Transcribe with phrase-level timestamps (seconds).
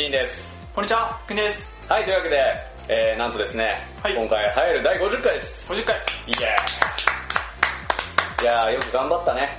[0.00, 0.54] ジンです。
[0.74, 1.92] こんにちは、くんです。
[1.92, 2.40] はい、というわけで、
[2.88, 5.68] えー、なんとですね、はい今回入る第50回です。
[5.68, 5.96] 50回。
[6.26, 9.52] イエーイいやー、よく頑張ったね。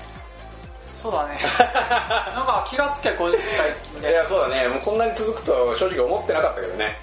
[1.04, 1.38] そうだね。
[2.34, 4.18] なんか気がつけば50回みいたいな。
[4.18, 6.98] や、そうだね、もうこんなに続くと正直思ってなかったけどね。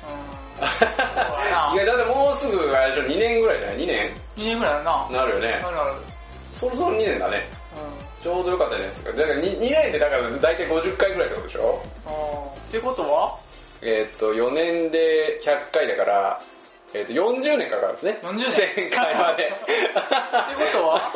[1.70, 1.77] うん。
[1.77, 5.08] いや、だってもうすぐ、あれでしょ、2年ぐらいじゃない ?2 年？2年ぐらいだな。
[5.12, 5.70] なるよねな。
[5.70, 5.92] るなる。
[6.55, 7.57] そろそろ2年だね。
[8.20, 9.12] うちょうどよかったじゃないですか。
[9.12, 11.62] だから 2, 2年ってだから大体50回ぐらいってことでしょ？
[11.62, 11.64] ん。
[11.64, 13.38] うんってことは？
[13.80, 16.41] えーっと、4年で100回だから、
[16.94, 18.18] えーっと、40年かかるんですね。
[18.22, 19.44] 40年1000回まで。
[19.44, 19.54] って
[20.72, 21.12] ことは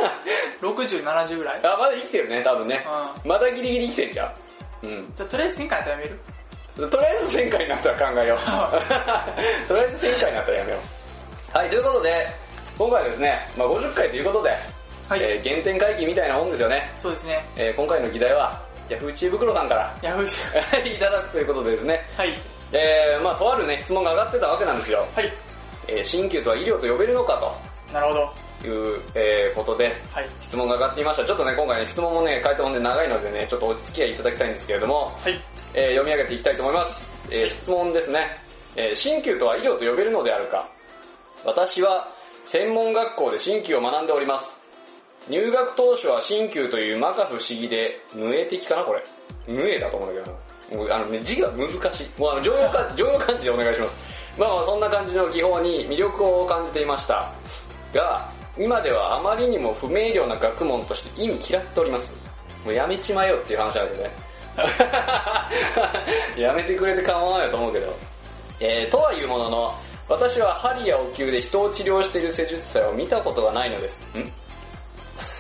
[0.61, 1.61] ?60、70ぐらい？
[1.65, 2.87] あ、まだ生きてるね、多分ね。
[3.25, 4.87] うまだギリギリ生きてんじゃん。
[4.87, 5.13] うん。
[5.15, 6.19] じゃあとりあえず1000回やったらやめる
[6.89, 8.39] とりあえず1000回になったら考えよう。
[9.69, 10.79] とりあえず1000回になったらやめよ
[11.55, 11.59] う。
[11.59, 12.27] はい、ということで、
[12.79, 14.57] 今回はですね、まあ50回ということで、
[15.13, 15.23] はい。
[15.23, 16.89] えー原点回帰みたいなもんですよね。
[17.03, 17.45] そうですね。
[17.57, 20.41] えー今回の議題は、ヤフー知恵袋さんからヤフーし
[20.83, 22.31] ていただくということでですね、はい。
[22.73, 25.07] えー、まあとあるね、質問が上がってたわけなんですよ。
[25.15, 25.31] はい。
[25.87, 27.39] えー、鍼灸とは医療と呼べるのか
[27.93, 28.33] なるほど。
[28.63, 30.27] という、えーことで、はい。
[30.41, 31.27] 質問が上がっていました。
[31.27, 35.39] ちょっとね、今回ね、質問もね、書いたもんで長いのでね、ちょっとお付き合いいただきたいんですけれども、はい。
[35.75, 37.07] えー読み上げていきたいと思います。
[37.31, 38.27] えー質問ですね。
[38.77, 40.67] えー鍼灸とは医療と呼べるのであるか
[41.45, 42.09] 私は
[42.49, 44.62] 専門学校で鍼灸を学んでおります。
[45.29, 49.03] 入学当初は鍼灸という摩訶不思議で、無栄的かなこれ。
[49.47, 50.53] 無栄だと思うんだけど。
[50.77, 52.21] もうあのね、字が難しい。
[52.21, 53.97] もうあの、常用漢 常用漢字でお願いします。
[54.39, 57.31] まあまあそんな感じの技法に魅力を感じていました。
[57.93, 62.09] が、今ではあまりにも不明瞭な学問として意味嫌っております。
[62.65, 64.11] もうやめちまえよっていう話なんだけどね。
[66.37, 67.93] やめてくれて構わないと思うけど。
[68.61, 69.75] えー、とはいうものの、
[70.09, 74.01] 私は針やお灸で人を治療している施術者を見たことがないのです。
[74.17, 74.33] ん？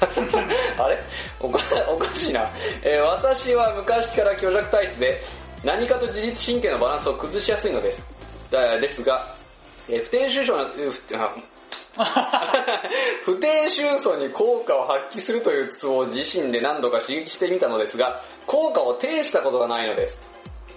[0.79, 0.99] あれ？
[1.41, 2.49] おかおかしいな、
[2.83, 5.23] えー私は昔から虚弱体質で、
[5.65, 8.03] 何かと自律神経のバランスを崩しやすいのです。
[8.51, 9.27] だですが、
[9.89, 11.31] えー不定収穫の、
[13.25, 20.19] 不定収素 に効果を発揮するというツボを自身で何度か刺激してみたのですが、効果を呈したことがないのです。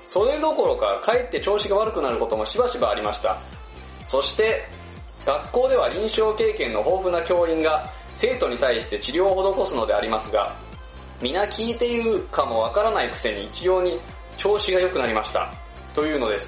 [0.09, 3.37] それどころか、かえって調子が悪くなることもしばしばありました。
[4.07, 4.65] そして、
[5.25, 7.89] 学校では臨床経験の豊富な教員が
[8.19, 10.55] 生徒に対して治療を施すのでありますが、
[11.21, 13.99] 皆聞いているかもわからないくせに一様に
[14.37, 15.51] 調子が良くなりました。
[15.93, 16.47] というのです。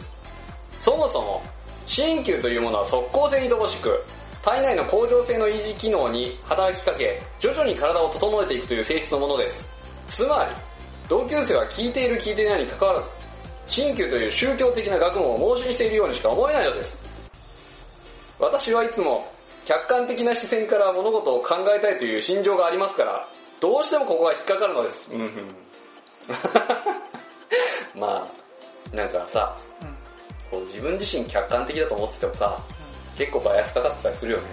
[0.82, 1.42] そもそも、
[1.86, 4.04] 鍼灸というものは即効性に乏しく、
[4.44, 9.68] 体内の恒常性の維持機能に働きかけ、徐々に体を整えていくという性質のものです。
[10.08, 10.56] つまり、
[11.10, 13.10] 同級生は聞いている聞いていないに関わらず、
[13.68, 17.04] 鍼灸という宗教的な学問を盲信しているようにしか思えないのです。
[18.40, 19.26] 私はいつも
[19.68, 23.28] 客観的な視線から物事を考えたいという心情がありますから、
[23.60, 25.12] どうしてもここが引っかかるのです。
[25.14, 25.56] うんふん
[28.00, 29.88] まあ、なんかさ、うん。
[30.50, 32.58] こう自分自身客観的だと思っててもさ、
[33.18, 34.44] 結構バイアスかかってたりするよね。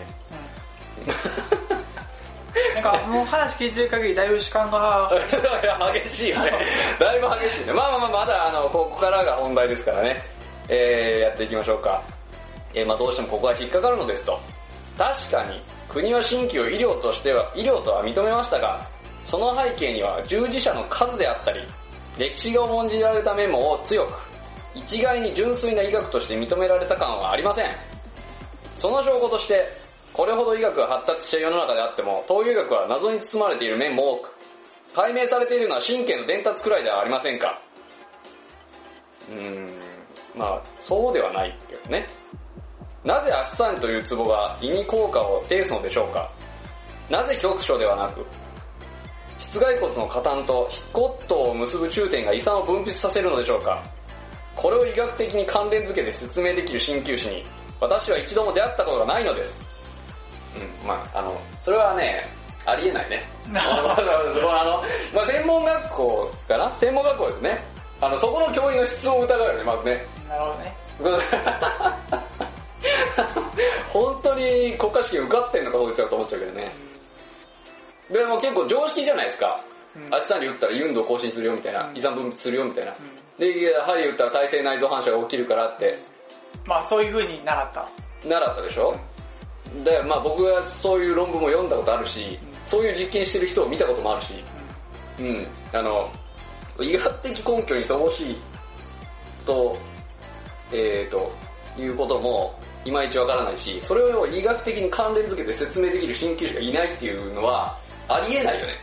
[1.06, 2.82] うん。
[2.82, 5.12] なんかもう話聞いてる限りだいぶ時間が、
[5.94, 6.58] 激しいよね。
[6.98, 7.72] だいぶ激しいね。
[7.72, 10.20] まあまあまあ、まだあの、ここからが本題ですからね。
[10.68, 12.02] えー、やっていきましょうか。
[12.72, 14.40] えー、まあどうしてもここが引っかかるのですと。
[14.96, 18.86] 確かに、国は新規を医療としては、医療とは認めましたが、
[19.24, 21.60] その背景には従事者の数であったり、
[22.18, 24.12] 歴史が重んじられた面も強く、
[24.74, 27.70] 一概に純粋な医学として認められた感はありません。
[28.78, 29.64] その証拠として、
[30.12, 34.34] これほど医学が発達した世の中であっても、東洋医学は謎に包まれている面も多く、
[34.94, 37.60] 解明されているのは神経の伝達くらいではありませんか。
[39.28, 39.70] うーん、
[40.36, 42.06] まあ、そうではないけどね。
[43.04, 46.30] なぜアッサンというツボが胃に効果を呈すのでしょうか？
[47.10, 48.24] なぜ局所ではなく、
[49.38, 53.82] 室外骨の加担と皮骨頭を結ぶ中点が胃酸を分泌させるのでしょうか？
[54.56, 57.42] これを医学的に関連付けて説明できる鍼灸師に、
[57.80, 59.58] 私は一度も出会ったことがないのです。
[60.82, 62.24] うん、まああの、それはね、
[62.64, 63.22] ありえないね。
[63.54, 64.82] あの
[65.14, 66.70] まあ専門学校かな？
[66.80, 67.64] 専門学校ですね。
[68.00, 70.06] あの、そこの教員の質を疑うよね、まずね。
[70.26, 70.74] なるほどね。
[73.92, 76.72] 本当に国家試験受かってんのかこいつだと思っちゃうけどね。
[78.10, 79.60] でも結構常識じゃないですか。
[79.96, 80.02] うん。
[80.10, 81.96] 明日に打ったら運動更新するよみたいな、うん。
[81.96, 82.92] 胃酸分泌するよみたいな。
[82.92, 83.38] うん。
[83.38, 85.98] で、針打ったら体性内臓反射が起きるからって。
[86.66, 87.88] まあそういう風に習った。
[88.24, 88.96] 習ったでしょ、
[89.84, 94.34] で、まあ僕はそういう論文も読んだことあるし、そういう実験してる人を見たこともあるし、
[95.18, 96.10] うん、あの、
[96.80, 98.36] 医学的根拠に乏しい
[99.46, 99.76] と、
[100.72, 101.30] えーと、
[101.78, 107.76] いうことも、いまいちわからないし、それを医学的に関連づけて説明できる鍼灸師がいないっていうのは、
[108.08, 108.74] ありえないよね。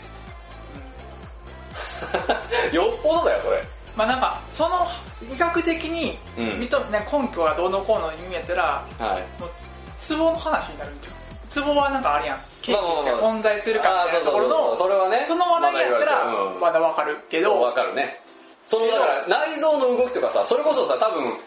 [2.73, 3.63] よっぽどだよ、それ。
[3.95, 4.87] まあなんか、その、
[5.31, 6.69] 医学的に、うんね、
[7.11, 9.41] 根拠がどうのこうの意味やったら、はい。
[9.41, 9.51] もう、
[10.07, 11.21] ツボの話になるんちゃう
[11.53, 12.39] ツボはなんかあるやん。
[12.61, 16.25] 研究してまあまあまあ存在するかみたいなところの、それはねその話題やったら
[16.59, 18.21] まだわかるけど、わかるね。
[18.67, 21.37] そのだから内臓の動きとかさ、それこそさ、多分、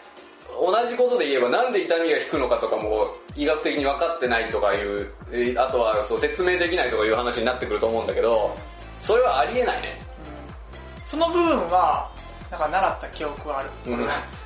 [0.59, 8.55] 同じことで言えばなんで痛みが引くのかとかも医学的に分かってないとかいう、えーあとはそう説明できないとかいう話になってくると思うんだけど、
[9.01, 9.99] それはありえないね。
[10.29, 10.45] うん
[11.05, 12.11] その部分は、
[12.51, 13.69] なんか習った記憶がある。
[13.85, 14.05] うん。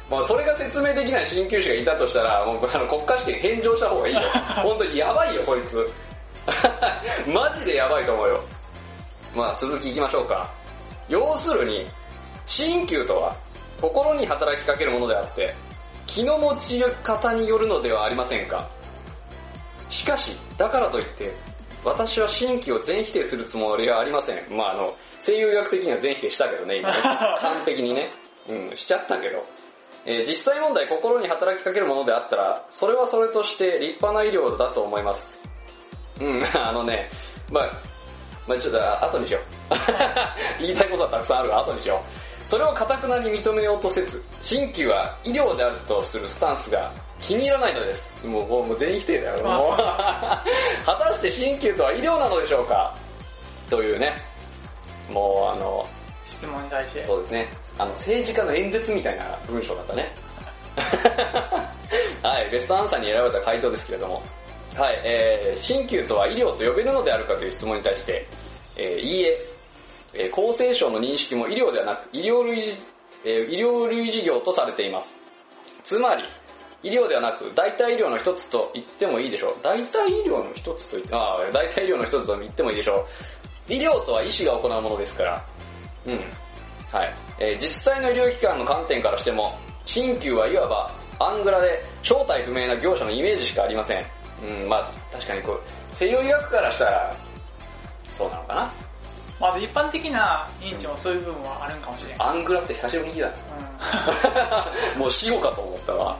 [0.10, 4.22] まあそれが説明できない鍼灸師がいたとしたら、もうあの国家試験返上した方がいいよ。
[4.62, 5.92] 本当にやばいよ、そいつ。
[7.32, 8.42] マジでやばいと思うよ。
[9.36, 10.50] まあ続き行きましょうか。
[11.08, 11.88] 要するに、
[12.46, 13.36] 鍼灸とは、
[13.82, 15.56] 心に働きかけるものであって、
[16.14, 18.68] 気の持ち方によるのではありませんか？
[19.90, 21.32] しかし、だからといって、
[21.84, 24.58] 私は鍼灸を全否定するつもりはありません。
[24.58, 27.02] まああの、西洋医学的には全否定したけどね、今ね。
[27.42, 28.10] 完璧にね。
[28.48, 29.44] うん、しちゃったけど。
[30.06, 35.22] えー実際問題心に働きかけるものであったら、それはそれとして立派な医療だと思います。
[36.22, 37.10] うん、 あのね、
[37.52, 37.70] まあ、
[38.48, 39.42] まあちょっと後にしよう。
[40.62, 42.19] 言いたいことはたくさんあるが後にしよう。
[42.50, 48.26] それを堅くなに認めようとせず、新旧は医療であるとするスタンスが気に入らないのです。
[48.26, 49.44] もう、もうもう全員否定だよ。
[49.46, 50.44] もう 果
[51.00, 52.96] たして新旧とは医療なのでしょうか？
[53.70, 54.16] というね、
[55.12, 55.86] もうあの、
[56.26, 57.04] 質問に対して。
[57.04, 57.48] そうですね。
[57.78, 60.12] あの、政治家の演説みたいな文章だったね。
[62.24, 64.24] はい、ベストアンサーに選ばれた回答ですけれども。
[64.76, 68.26] はい、えー、鍼灸とは医療と呼べるのであるかという質問に対して、
[68.76, 69.38] えー、いいえ、
[70.14, 72.76] え厚生省の認識も医療ではなく、医療類、
[73.26, 75.14] え医療類事業とされています。
[75.84, 76.24] つまり、
[76.82, 79.56] 医療ではなく、代替医療の一つと言ってもいいでしょう。
[79.62, 83.06] 代替医療の一つと言って、ああ、代替医療の一つと言ってもいいでしょ
[83.70, 83.74] う。
[83.74, 85.46] 医療とは医師が行うものですから、
[86.06, 86.14] うん。
[86.92, 87.14] はい。
[87.40, 94.06] えー実際の医療機関の観点からしても、鍼灸はいわばアングラで正体不明な業者のイメージしかありません。
[94.42, 95.62] うん、まあ確かにこう、
[95.96, 97.16] 西洋医学からしたら、
[98.18, 98.89] そうなのかな
[99.40, 102.22] まず一般的な認知もそういう部分はあるんかもしれん。
[102.22, 104.68] アングラって久しぶりに聞いた
[105.00, 106.18] もう死後かと思ったわ。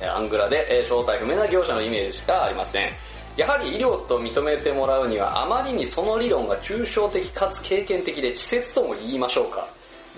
[0.00, 2.92] えアングラで、えー正体不明な業者のイメージしかありません。
[3.36, 9.66] やはり医療と認めてもらうにはあまりにその理論が抽象的かつ経験的で稚拙とも言いましょうか。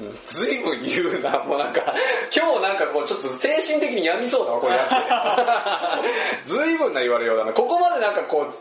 [0.00, 1.82] うん、ずいぶん言うな、もうなんか、
[2.32, 4.84] 今日なんかこうちょっと精神的に病みそうだわ、これや
[5.98, 6.48] って。
[6.48, 7.52] ずいぶんな言われようだな。
[7.52, 8.54] ここまでなんかこう、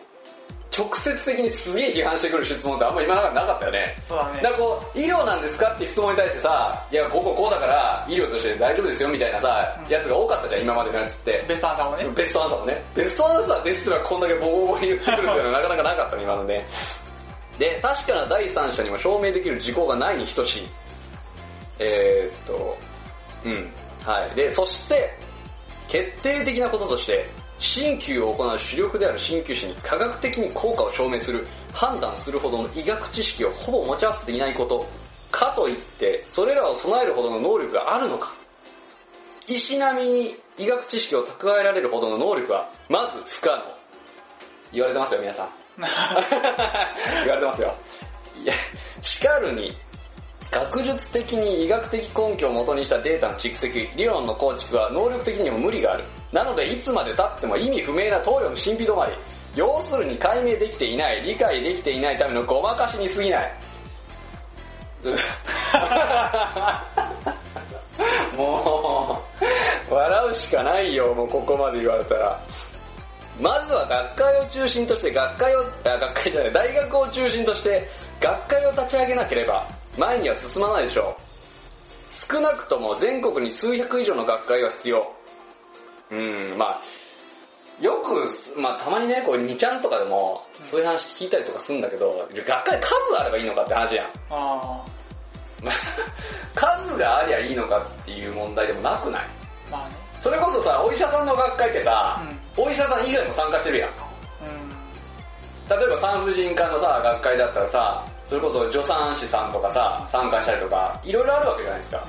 [0.75, 3.98] 直接的にすげえ批判してくる質問ってあんま今までなかったよね。
[4.02, 4.50] そうだねだ。
[4.50, 11.46] からこう、医療なんですかって質問に対してさ、いや、こここうだから、医療として大丈夫ですよみたいなさ、やつが多かったじゃん、今までのやつって。
[11.48, 12.10] ベストアンサーもね。
[12.16, 12.84] ベストアンサーもね。
[12.96, 16.66] ベストアンサーですらこんだけボコボコに言ってくるっていうのはなかなかなかったね、今のね。
[17.58, 20.68] で、確かな第三者にも証明できる事項がないに等しい。
[21.80, 22.78] えーっと、
[23.46, 23.72] うん。
[24.06, 24.36] はい。
[24.36, 25.12] で、そして、
[25.88, 27.25] 決定的なこととして、
[27.59, 34.86] 鍼灸を行う主力である鍼灸師に科学的に効果を証明する、判断するほどの医学知識をほぼ持ち合わせていないこと、
[35.31, 38.31] かといって、それらを備えるほどの能力があるのか。
[39.48, 43.77] 医師並みに医学知識を蓄えられるほどの能力は、まず不可能。
[44.72, 45.50] 言われてますよ、皆さん。
[45.79, 45.89] 言
[47.29, 47.74] われてますよ。
[48.43, 48.53] いや、
[49.01, 49.75] しかるに、
[50.51, 56.03] 学術的に医学的根拠をもとにしたデータの蓄積、理論の構築は能力的にも無理がある。
[56.38, 59.13] なので、いつまで経っても意味不明な東洋の神秘止まり。
[59.56, 63.51] 要するに解明できていない、理解できていないためのごまかしに過ぎない。
[68.38, 69.20] も
[69.89, 72.39] う、笑うしかないよ、もうここまで言われたら。
[73.41, 77.89] まずは学会を中心として学会を、あ、学会じゃない、大学を中心として
[78.22, 79.67] 学会を立ち上げなければ
[79.98, 81.22] 前には進まないでしょう。
[82.32, 85.16] 少なくとも全国に数百以上の学会が必要。
[86.12, 86.78] うん、まあ
[87.82, 94.06] よく、まあたまにね、こう2ちゃんとかでもそういう話聞いたりとかするんだけど、学会数あればいいのかって話やん。
[94.32, 94.84] あ
[95.62, 95.74] まあ
[96.56, 99.22] 数がありゃいいのかっていう問題でもなくない？
[99.70, 99.96] ーまあね。
[100.20, 102.20] それこそさ、お医者さんの学会ってさ、
[102.58, 103.90] お医者さん以外も参加してるやん。
[103.90, 105.80] うん。
[105.80, 112.04] 例えば産婦人科のさ、学会だったらさ、それこそ助産師さんとかさ、参加したりとか、いろいろあるわけじゃないですか。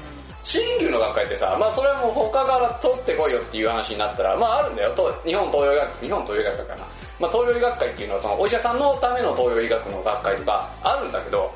[0.49, 4.95] 新旧の学会ってさ、まあそれはもう他から取ってこいよっていう話になったら、まああるんだよ。
[4.95, 6.85] と日本東洋医学、日本東洋医学会かな。
[7.21, 11.53] まあ東洋医学会っていうのはそのお医者さんのための東洋医学の学会とかあるんだけど、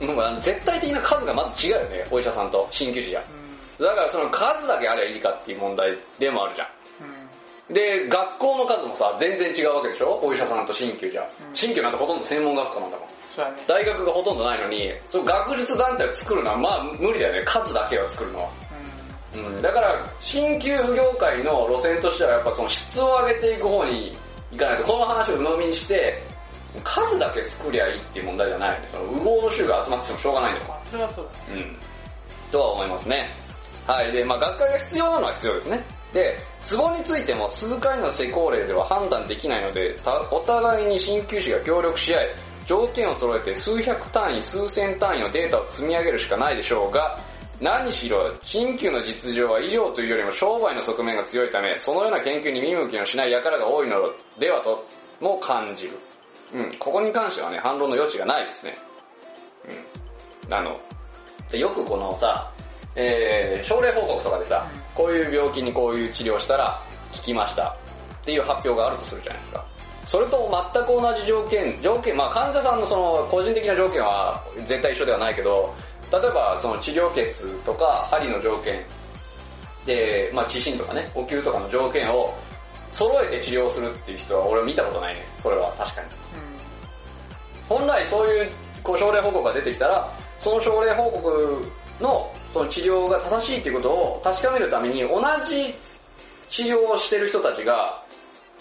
[0.00, 3.22] もう絶対的な数がまず違うよね、お医者さんと鍼灸師や。
[3.78, 3.84] うん。
[3.84, 6.68] だからその数だけあればいいかっていう問題でもあるじゃん。
[7.68, 7.74] うん。
[7.74, 10.18] で、学校の数もさ、全然違うわけでしょ？
[10.22, 11.22] お医者さんと鍼灸じゃ。
[11.22, 13.08] うん鍼灸なんてほとんど専門学科なんだもん。
[13.66, 17.42] 大学がほとんどないのに、その学術団体を作るのはまあ無理だよね。
[17.44, 18.50] 数だけは作るのは。
[19.34, 24.12] ううん、だから、新旧業界の路線としてはやっぱその質を上げていく方に
[24.50, 26.18] 行かないと、この話を鵜呑みにして、
[26.84, 28.88] 数だけ作りゃいいっていう問題じゃないよね。
[28.88, 31.62] その、右往の衆が集まっててもしょうがないんだよそれはそうだね。
[31.62, 31.76] うん。
[32.50, 33.28] とは思いますね。
[33.86, 34.12] はい。
[34.12, 35.84] で、まあ学会が必要なのは必要ですね。
[36.12, 42.28] で、ツボについても数回の施行例では判断できないので、たお互いに鍼灸師が協力し合い、
[42.66, 47.18] 条件を揃えて数百単位、数千単位のデータを積み上げるしかないでしょうが、
[47.60, 53.96] 何しろ、鍼灸の実情は医療というよりも商売の側面が強いため、そのような研究に見向きのしない輩が多いの
[54.38, 54.84] ではと
[55.20, 55.90] も感じる。
[56.54, 58.74] うん、ここに関してはね、反論の余地がないですね。
[60.48, 60.54] うん。
[60.54, 60.80] あの、
[61.58, 62.50] よくこのさ、
[62.96, 67.76] えー、症例報告とかでさ、こういう病気にこういう治療したら効きました
[68.22, 69.69] っていう発表があるとするじゃないですか。
[70.10, 75.72] それと全く同じ条件、条件、まあ患者さんのその個人的な条件は絶対一緒ではないけど、
[76.10, 78.84] 例えばその治療血とか針の条件、
[79.86, 82.34] で、まあ地震とかね、お灸とかの条件を
[82.90, 85.24] 揃えて治療するっていう人は俺は見たことないね。
[85.40, 86.08] それは確かに。
[87.68, 88.50] 本来そういう
[88.82, 91.64] こう症例報告が出てきたら、その症例報告
[92.00, 95.72] のその治療が正しいっていうことを確かめるために同じ
[96.50, 98.02] 治療をしてる人たちが、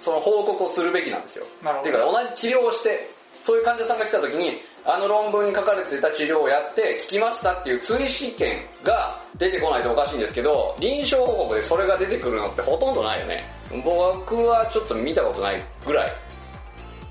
[0.04, 1.46] その報告をするべきなんですよ。
[1.64, 3.10] なるほどっていうか同じ治療をして、
[3.44, 13.44] そういう患者さんが来た時に、あの論文に書かれてた治療をやって聞きましたっていう追試験が出てこないとおかしいんですけど、臨床報告でそれが出てくるのってほとんどないよね。
[13.84, 16.14] 僕はちょっと見たことないぐらい。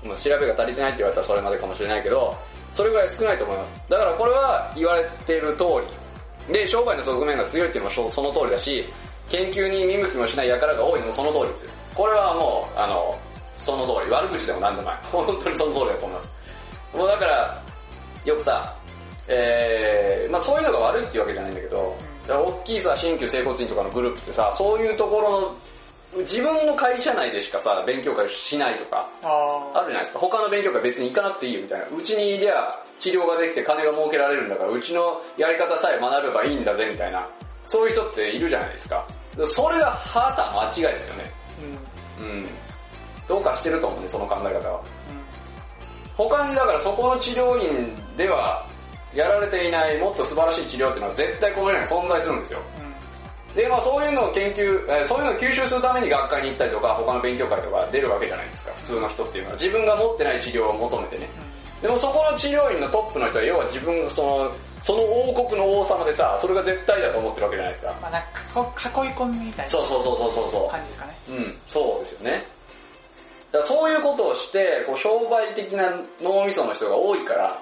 [0.03, 2.35] まあ調べが足りてないって言われたらそれまでかもしれないけど、
[2.73, 3.83] それぐらい少ないと思います。
[3.89, 5.63] だからこれは言われてる通
[6.47, 6.53] り。
[6.53, 8.85] で、商売の側面が強いっていうのもそその通りだし、
[9.29, 11.71] 研究に見向きもしない輩が多いのもその通りですよ。
[11.99, 13.13] これはもう、あの、
[13.57, 14.09] その通り。
[14.09, 14.99] 悪口でも何でもない。
[15.11, 16.97] 本当にその通りだと思います。
[16.97, 17.61] もうだから、
[18.23, 18.73] よくさ、
[19.27, 30.19] えー、まあそういうのが悪いっていうわけじゃないんだけど、大きいさ、新旧整骨院とかのグループってさ、そういうところの、自分の会社内でしかさ、勉強会しないとか、ああるじゃないですか。
[30.19, 31.87] 他の勉強会別に行かなくていいよみたいな。
[31.97, 37.27] うちにいりゃ治療ができて金が儲けられるんだから、うちのやり方さえ学べばいいんだぜみたいな。
[37.67, 39.05] そういう人っているじゃないですか。
[39.43, 40.47] それがはた
[40.79, 41.38] 間違いですよね。
[41.61, 42.29] ーうん。
[42.39, 42.47] うん。
[43.27, 44.79] どうかしてると思うね、その考え方は。
[44.79, 45.19] うん。
[46.15, 48.65] 他にだからそこの治療院では
[49.13, 52.59] やられていないもっと素晴らしい治療っていうのは絶対この世に存在するんですよ。
[53.55, 59.55] で、まあそういうのを研究、えーそういうのを吸収するために学会に行ったりとか、他の勉強会とか出るわけじゃないですか、普通の人っていうのは。
[59.57, 61.29] 自分が持ってない治療を求めてね。
[61.81, 64.51] でもそこの治療院のトップの人は、要は自分、その、
[64.83, 67.95] その王国の王様でさ、それが絶対だと思ってるわけじゃないですか。
[68.01, 70.69] まあなんか囲い込みみたいなそうそうそうそうそうそう。
[70.69, 71.08] 感じですかね。
[71.29, 72.43] うん、そうですよね。
[73.51, 77.57] だからそういうことをして、こう商売的な脳みその人が多いから、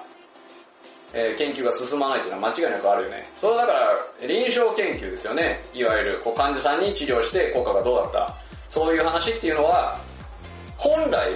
[1.14, 3.26] えー研究が進まないっていうのは間違いなくあるよね。
[3.40, 5.62] それだから、臨床研究ですよね。
[5.72, 8.36] いわゆる、こう患者さんに治療して効果がどうだった。
[8.68, 9.98] そういう話っていうのは、
[10.76, 11.32] 本来、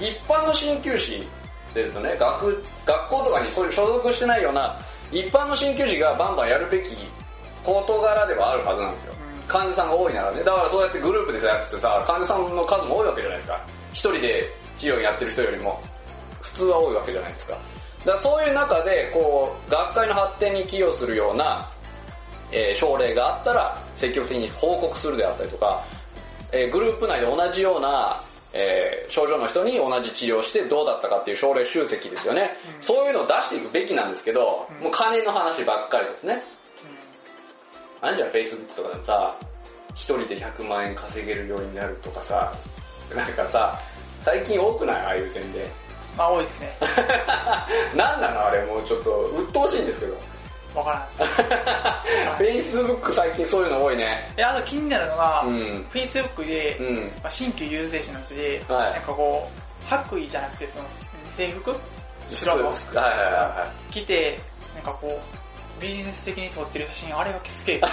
[0.00, 1.26] 一般の鍼灸師
[1.74, 4.78] ですとね、学、学校とかにそういう所属してないような、
[5.12, 6.96] 一般の鍼灸師がバンバンやるべき
[7.62, 9.15] 事柄ではあるはずなんですよ。
[9.48, 10.42] 患者さんが多いならね。
[10.42, 13.60] だからそうやってグループでさやっててさ、患者さんの数も多いわけじゃないですか。
[13.92, 15.80] 一人で治療やってる人よりも、
[16.42, 17.52] 普通は多いわけじゃないですか。
[18.04, 21.68] だからそういう中で、こう、学会の発展に寄与するような、
[22.52, 25.82] えー症例があったら、積極的に報告するであったりとか、
[26.52, 28.20] えーグループ内で同じような、
[28.52, 32.56] えー症状の人に同じ治療してどうだったかっていう症例集積ですよね。
[32.80, 36.42] そういうのを出していくべきなんですけど、もう金の話ばっかりですね。
[38.00, 39.34] あんじゃん、Facebook とかでもさ、
[39.94, 42.52] 一人で100万円稼げるようになるとかさ、
[43.14, 43.78] なんかさ、
[44.20, 44.96] 最近多くない？
[44.96, 45.64] ああいう宣伝。
[46.16, 46.76] まあ多いですね。
[47.96, 50.16] なんなのあれもうちょっと、鬱陶しいんですけど。
[50.74, 52.62] わからない。
[52.62, 54.30] Facebook 最近そういうの多いね。
[54.36, 56.96] で、あと気になるのが、うん Facebook で、うん。
[57.22, 60.84] まあ、新旧優勢者の人で、はいなんかこう、白衣じゃなくてその
[61.36, 61.74] 制服？
[62.28, 64.38] 白はいのはいはいは着て、
[64.74, 65.18] なんかこう、
[65.80, 67.80] ビジネス的に撮ってる写真、あれがすげえ。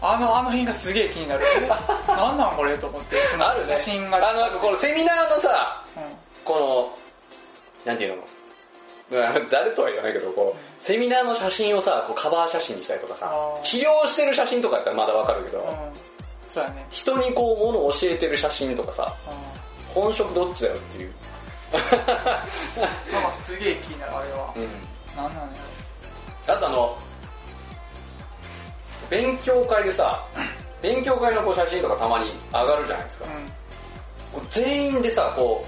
[0.00, 1.42] あの、あの辺がすげえ気になる。
[2.06, 3.38] なんなんこれと思って、そい。
[3.38, 3.74] のあるね。
[3.78, 6.02] 写真が、あのなんかこのセミナーのさ、うん
[6.44, 6.92] こ
[7.84, 8.22] の、なんていうの？
[9.10, 15.68] う ん誰とは言わないけど、こう、セミナーの写真をさ、こうカバー写真にしたりとかさ治療してる写真とかやったらまだわかるけど、うん。
[16.52, 16.86] そうやね。
[16.90, 19.12] 人にこう、ものを教えてる写真とかさ、
[19.92, 21.08] う本職どっちだよっていう。
[21.08, 21.12] ん。
[23.12, 24.52] なんかすげえ気になる、あれは。
[24.56, 24.68] うん。
[25.16, 25.56] なんなんや
[26.48, 26.96] あとあの、
[29.10, 30.22] 勉強会でさ、
[30.82, 33.24] 勉強会のこう写真とかたまに上がるじゃないですか
[34.34, 34.40] ろ。。
[34.40, 34.48] うん。
[34.50, 35.64] 全員でさ、こ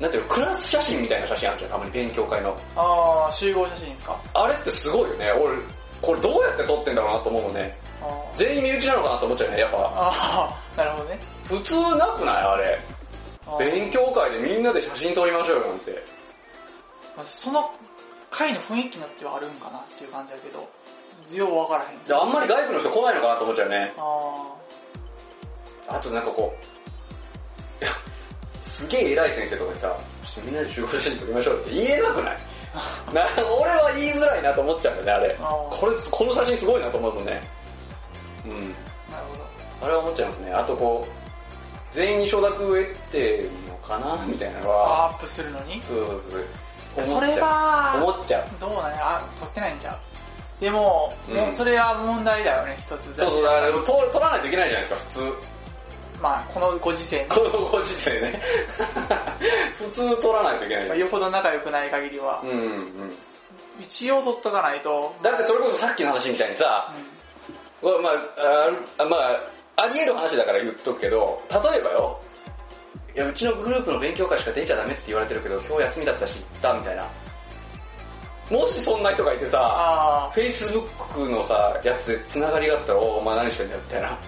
[0.00, 2.56] う、なんていうの、クラス写真みたいな写真あるじゃん、たまに勉強会の。
[2.76, 4.16] ああ、集合写真ですか？
[4.34, 5.32] あれってすごいよね。
[5.32, 5.56] 俺、
[6.02, 7.76] これどうやって撮ってんだろうなと思うもんね。
[8.36, 9.76] 全員身内なのかなと思っちゃうね、やっぱ。
[9.96, 11.18] あー、 なるほどね。
[11.44, 12.36] 普通なくない？
[12.36, 12.78] あれ。
[13.58, 15.92] 勉強会でみんなで写真撮りましょうよなんて。
[17.16, 17.70] まあその
[18.30, 20.68] 会の雰囲気によってはあるんかなっていう感じだけど、
[21.32, 22.04] ようわからへん。
[22.04, 23.92] であんまり外部の人来ないのかなと思っちゃうね。
[23.98, 24.54] あ
[25.88, 26.54] あとなんかこ
[27.80, 27.92] う、いや、
[28.62, 32.38] すげえ偉い先生とかにさ、ちょっとみんなで集合写真撮りましょうって言えなくない？
[33.14, 33.26] な
[33.60, 35.36] 俺は言いづらいなと思っちゃうんだよね、あれ。
[35.70, 37.42] これ、この写真すごいなと思うもんね。
[38.44, 38.52] うん。
[38.52, 39.86] あ、なるほど。
[39.86, 40.52] あれは思っちゃいますね。
[40.52, 45.80] あとこう、全員に承諾を得てるのかなみたいなのは、アップするのに？
[45.82, 46.44] そうそうそう。
[47.04, 47.42] それ思っちゃう。
[47.42, 48.44] は、思っちゃう。
[48.60, 49.96] どうだね、あ、撮ってないんちゃう？
[50.60, 53.04] でも、うんもうそれは問題だよね、一つ。
[53.18, 55.56] そうそう、だから撮撮らないといけないじゃないですか、普通。
[56.22, 57.26] まあ、このご時世ね。
[57.28, 58.40] このご時世ね。
[59.78, 62.40] 普通撮らないといけないよほど仲良くない限りは。
[62.42, 63.12] うんうん。
[63.80, 65.14] 一応撮っとかないと。
[65.22, 66.90] だってそれこそさっきの話みたいにさ、
[67.82, 68.12] うんまあ、
[69.02, 69.36] あまあ、
[69.82, 72.18] あり得る話だから言っとくけど、例えばよ、
[73.16, 77.08] いや、うちのグループの勉強会しか出ちゃダメって言われてるけど、今日休みだったし行ったみたいな。
[78.50, 84.18] もしそんな人がいてさ、あ Facebook のさ、やつで繋がりがあったら、おお前何してんだよみたいな。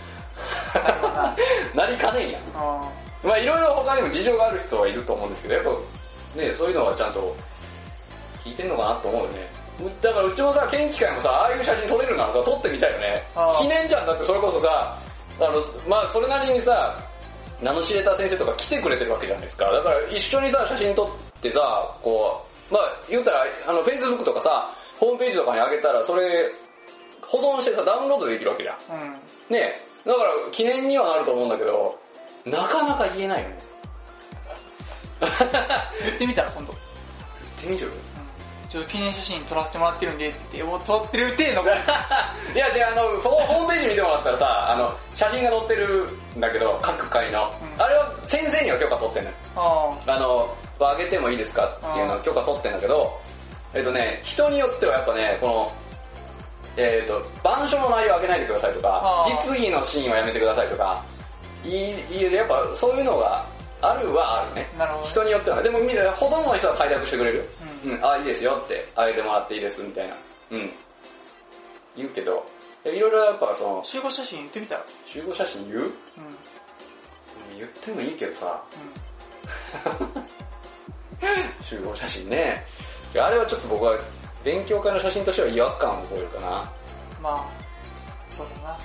[0.75, 1.37] あ、
[1.77, 2.43] なりかねんやん。
[2.55, 2.81] あ
[3.23, 5.71] まあいろいろ他にも事情がある人はいると思うんですけど、やっぱ
[6.41, 7.37] ね、そういうのはちゃんと
[8.43, 9.51] 聞いてんのかなと思うよね。
[10.01, 13.23] だからうちもさ、研究会もさ、ああいう写真撮れるならさ、撮ってみたいよね
[13.59, 14.07] 記念じゃん。
[14.07, 14.97] だってそれこそさ、
[15.41, 16.97] あの、まあそれなりにさ、
[17.63, 19.71] 名の知れた先生とか来てくれてるわけじゃないですか。
[19.73, 26.51] だから一緒にさ、写真撮ってさ、こう、まあ言うたら、あの、Facebook とかさ、ホームページとかに上げたら、それ、
[27.23, 28.75] 保存してさ、ダウンロードできるわけじゃん。
[28.75, 28.79] あ、
[29.51, 29.55] うん。
[29.55, 29.75] ね
[30.07, 31.99] だから記念にはなると思うんだけど、
[32.47, 33.59] なかなか言えないよね。
[35.21, 36.73] 言ってみたら今度。
[37.63, 37.87] 言ってみる？
[37.87, 37.93] うん
[38.69, 41.75] ちょっと記念写真撮らせてもらってるんでって言って、もう撮ってる程度が。
[42.55, 47.51] いや違う、あの、ホホームページ見てもらったらさ、あの、写真が載ってるんだけど、各回の。
[47.63, 49.37] うんあれは先生には許可取ってんのよ。
[49.57, 53.19] ああの、あげてもいいですかっていうのは許可取ってんだけど、
[53.73, 55.73] えっとね、人によってはやっぱね、この、
[56.77, 61.03] えっと、板書の内容を上げないでくださいとかあ、ー実技のシーンはやめてくださいとか、
[61.65, 63.45] いい、いいやっぱそういうのが
[63.81, 64.69] あるはあるね。
[64.77, 65.11] あ、なるほどね。
[65.11, 65.63] 人によってはね。
[65.63, 67.49] でもみんな、ほとんどの人は快諾してくれる。
[67.63, 70.15] うんうん、あ、いいですよって、あげてもらっていいですみたいな。
[70.51, 70.71] うん。
[71.97, 72.45] 言うけど、
[72.85, 74.85] いろいろやっぱその、集合写真言ってみたら？
[75.07, 75.81] 集合写真言う？
[75.81, 75.93] うん。
[77.57, 78.63] 言ってもいいけどさ、
[79.99, 80.23] うん。
[81.63, 82.65] 集合写真ね。
[83.19, 83.99] あれはちょっと僕は
[84.45, 86.73] 勉強会の写真としては違和感を覚えるかな。
[87.21, 87.45] まあ、
[88.37, 88.79] そうだな。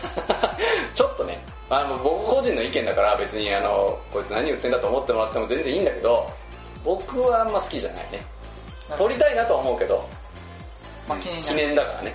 [0.94, 1.38] ちょっとね、
[1.68, 6.30] あの、僕個人の意見だから別にあの、こいつ何言ってんだと思ってもらっても全然いいんだけど、
[6.84, 8.22] 僕はあんま好きじゃないね。
[8.96, 10.08] 撮りたいなとは思うけど、
[11.08, 12.14] まあ記念記る念だからね。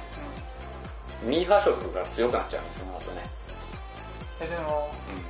[1.24, 3.24] ミーハー色が強くなっちゃうんですよ、その後ね。
[4.42, 4.50] うん。
[4.50, 4.90] でも、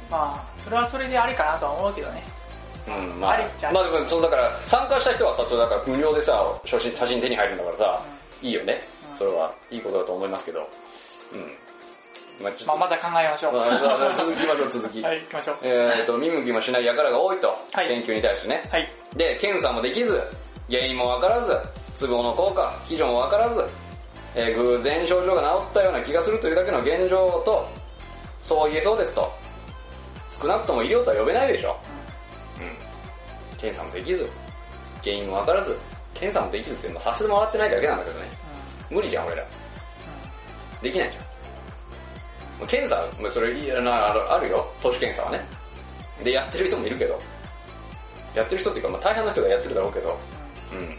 [0.10, 2.24] まあ、それはそれでありかなとは思うけどね。
[2.88, 3.12] うん。
[3.12, 8.02] うん、まあありっちゃまあでもそうだから、参加した人はさ、そうだから無料でさ、写真写真手に入るんだからさ、
[8.41, 9.17] いいよねうん。
[9.17, 10.60] それはいいことだと思いますけど。
[11.34, 11.64] うん。
[12.41, 13.54] まあまあまた考えましょう。
[13.54, 15.02] まあ続きましょう、続き。
[15.02, 15.58] はい、行きましょう。
[15.63, 18.63] えっと、見向きもしない輩が多いと、はい研究に対してね。
[18.69, 18.89] はい。
[19.15, 20.21] で、検査もできず、
[20.69, 21.58] 原因もわからず、
[22.00, 23.65] 都合の効果、基準もわからず、
[24.36, 27.67] えー偶然症状が治ったような気がするというだけの現状と、
[28.41, 29.32] そう言えそうですと。
[30.41, 31.78] 少なくとも医療とは呼べないでしょ。
[32.60, 33.58] うん。
[33.58, 34.30] 検査もできず、
[35.04, 35.78] 原因もわからず、
[36.13, 38.26] 検査もできずって、まあ、させてもらってないだけなんだけどね。
[38.89, 39.43] 無理じゃん、俺ら。
[40.82, 41.25] できないじゃん。
[42.60, 45.46] まあ検査、まあ、それいやなあるよ、都市検査はね。
[46.24, 47.20] で、やってる人もいるけど、
[48.34, 50.20] やってる人っていうか、まあ大半の人がやってるだろうけど、
[50.74, 50.98] うん。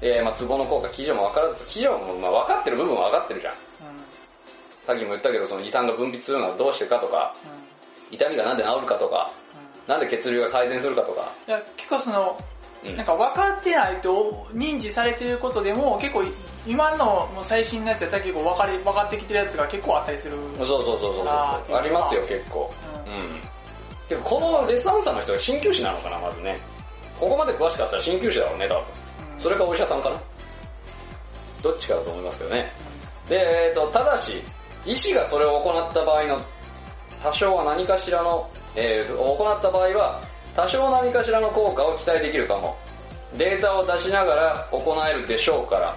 [0.00, 3.52] で、まあ、ツボの効果、基準も分からず、基準もまあ分かってる部分は分かってるじゃん。
[3.52, 3.96] うん。
[3.96, 4.02] うん。
[4.86, 7.34] さっきも言ったけど、その胃酸が分泌するのはどうしてかとか、
[8.10, 9.30] 痛みがなんで治るかとか、
[9.86, 12.38] なんで血流が改善するかとか、いや、結構その、
[12.84, 16.24] うんなんか分かってないと認知されてることでも結構
[16.66, 20.32] 今のもう最新のやつやったら結構分かり、分かってきてるやつが結構あったりする。
[20.58, 22.70] そうそうそうそうそうありますよ、結構。
[23.06, 23.40] うんうん。
[24.08, 26.58] でもこのレッサンさんの人は鍼灸師なのかな、まずね。
[27.18, 28.82] ここまで詳しかったら鍼灸師だろうね、多分。
[28.82, 28.84] うん
[29.40, 30.20] それかお医者さんかな。
[31.62, 32.70] どっちかだと思いますけどね。
[33.26, 34.42] で、えっ、と、ただし、
[34.84, 36.40] 医師がそれを行った場合の、
[37.22, 40.22] 多少は何かしらの、えー行った場合は、
[40.60, 42.76] 多少何かしらの効果を期待できるかも。
[43.36, 45.96] データを出しながら行えるでしょうから。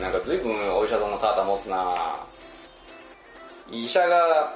[0.00, 2.16] なんか随分お医者さんの肩持つなぁ
[3.70, 4.52] 医者が、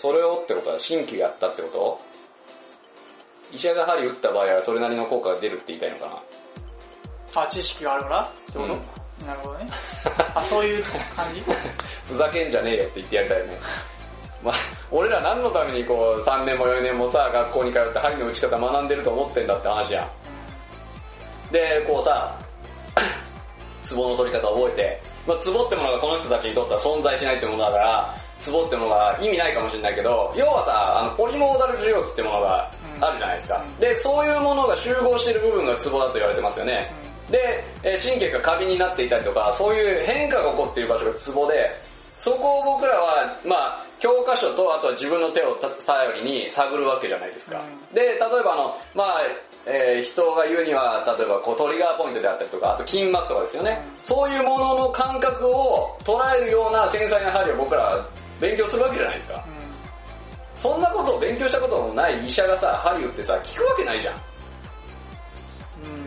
[0.00, 1.68] それをってことは新規やったってこ
[3.52, 3.56] と？
[3.56, 6.22] 医者が針打った場合はそれなりの効果が出るって言いたいのか
[7.34, 7.42] な。
[7.42, 8.20] あ、知識があるから？
[8.22, 8.68] ってこと、うん
[9.26, 9.66] なるほどね。
[10.34, 11.40] あ、そういう感じ？
[12.08, 13.58] ふざけんじゃねえよって言ってやりたいよね。
[14.44, 14.54] まあ、
[14.90, 21.52] 俺ら何のためにこう3年も4年もさ、学校に通って針の打ち方学んでると思ってんだって話やん。
[21.52, 22.30] で、こうさ、
[23.82, 33.62] ツボの取り方を覚えて、まあ、ツボってものがこの人たちにとっては存在しないってものだから、ツボってものが意味ないかもしれないけど、要はさ、あの、ポリモーダル受容器ってものがあるじゃないですか。
[33.80, 36.92] で、そういうものが集合している部分がツボだと言われてますよね。
[37.30, 41.70] で、えー神経が過敏になっていたりとか、そういう変化が起こっている場所がツボで、
[42.20, 43.63] そこを僕らは、まあ
[44.04, 47.58] 教科書とあとは自分の手を頼りに探るわけじゃないですか。
[47.58, 49.22] うんで、例えばあの、まあ
[49.64, 53.80] えー人が言うには、例えばこうトリガーポイントであったりとか、あと筋膜とかですよね。
[54.04, 58.06] そういうものの感覚を捉えるような繊細な針を僕らは
[58.38, 59.44] 勉強するわけじゃないですか。
[60.58, 64.14] うそんなことを勉強したことのない医者がさ、針打ってさ、聞くわけないじゃん。
[64.16, 64.20] っん。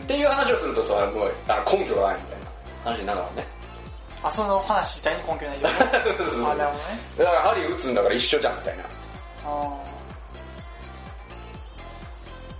[0.00, 0.06] うん。
[0.06, 2.46] ていう話をするとさ、もうあの根拠がないみたいな
[2.92, 3.57] 話になるからね。
[4.22, 5.74] あ、その話自体に根拠ないよね。
[6.50, 6.98] あ、なるほどね。
[7.18, 8.84] だから針打つんだから一緒じゃんみたいな。
[9.44, 9.88] あ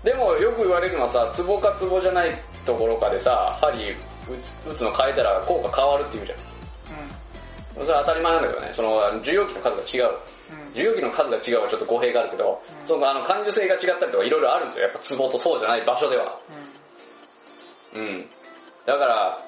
[0.05, 2.31] でもよく言われるのはさ、ツボかツボじゃない
[2.65, 3.97] ところかでさ、針打
[4.67, 6.39] つ打つの変えたら効果変わるって言うじゃん。
[6.39, 6.43] ー
[7.85, 10.15] それは当たり前なんだけどね、その受容器の数が違う。
[10.51, 10.61] うん。
[10.63, 10.71] うん。
[10.71, 14.85] 受容器の数が違うはちょっと語弊があるけど、そのあの感受性が違ったりとかいろいろあるんですよ。
[14.85, 16.39] やっぱツボとそうじゃない場所では。
[17.95, 18.31] うん。
[18.87, 19.39] だから、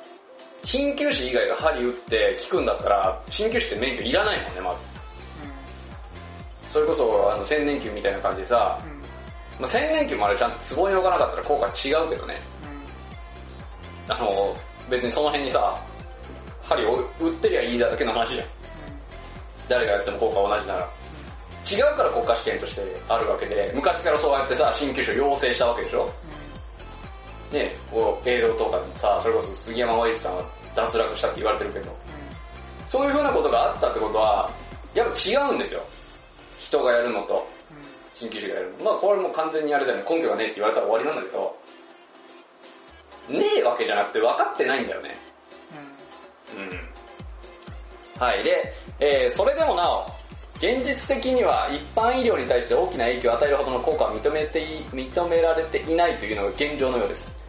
[0.63, 4.79] 鍼灸師以外が針打って効くんだったら、鍼灸師って免許いらないもんね、まず。
[6.73, 8.91] それこそ、あの、千年球みたいな感じでさ、うん。
[8.93, 9.01] うん。
[9.61, 12.39] まあ、千年球までちゃんとツボに置かなかったら効果違うけどね。
[14.09, 14.55] あの、
[14.89, 15.75] 別にその辺にさ、
[16.63, 18.47] 針を打ってりゃいいだけの話じゃん。
[19.69, 20.89] 誰がやっても効果同じなら。
[21.71, 26.11] 違うから国家試験としてあるわけで、昔からそうやってさ、鍼灸師を養成したわけでしょ？
[27.53, 31.97] ね、こう、映像とかでもさ、それこそ杉山和一さんは脱落したって言われてるけど、
[32.89, 34.51] そういう風なことがあったってことは、
[34.95, 35.81] やっぱ違うんですよ。
[36.59, 37.47] 人がやるのと、
[38.21, 38.85] 鍼灸師がやるの。
[38.85, 41.57] まあこれもう完全にあれだよね、根拠がねえって言われたら終わりなんだけど、
[43.29, 45.17] ねえわけじゃなくて分かってないんだよね。
[46.57, 48.21] うん。
[48.21, 48.43] はい。
[48.43, 50.07] で、えー、それでもなお、
[50.57, 57.40] 現実的には一般医療に対して大きな影響を与えるほどの効果は認めてい、認められていないというのが現状のようです。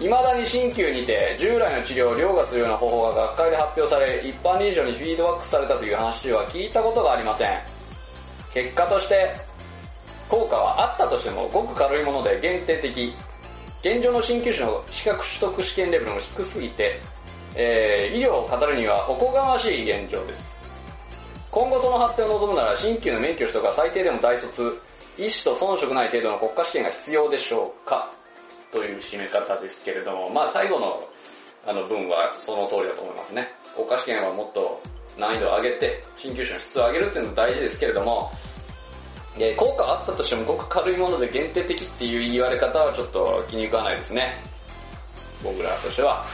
[0.00, 7.60] 未だに鍼灸にて従来の治療を凌駕するような方法が学会で発表され、一般臨床にフィードバックされたという話は聞いたことがありません。
[8.54, 9.30] 結果として、
[10.28, 13.12] 効果はあったとしてもごく軽いもので限定的。
[13.82, 16.96] 現状の鍼灸師の資格取得試験レベルも低すぎて、
[17.54, 20.40] えー、医療を語るにはおこがましい現状です。
[21.50, 24.80] 今後その発展を望むなら鍼灸の免許取得は最低でも大卒、
[25.18, 28.10] 医師と遜色ない程度の国家試験が必要でしょうか？
[28.72, 31.02] という締め方ですけれども、まあ最後の
[31.66, 33.48] あの文はその通りだと思いますね。
[33.76, 34.80] 国家試験はもっと
[35.18, 38.32] 難易度を上げて、鍼灸師の質を上げるっていうのも大事ですけれども、
[39.38, 44.34] えー効果はあったとしてもごく軽いもので限定的っていう言われ方はちょっと気に食わないですね。
[45.42, 46.24] 僕らとしては。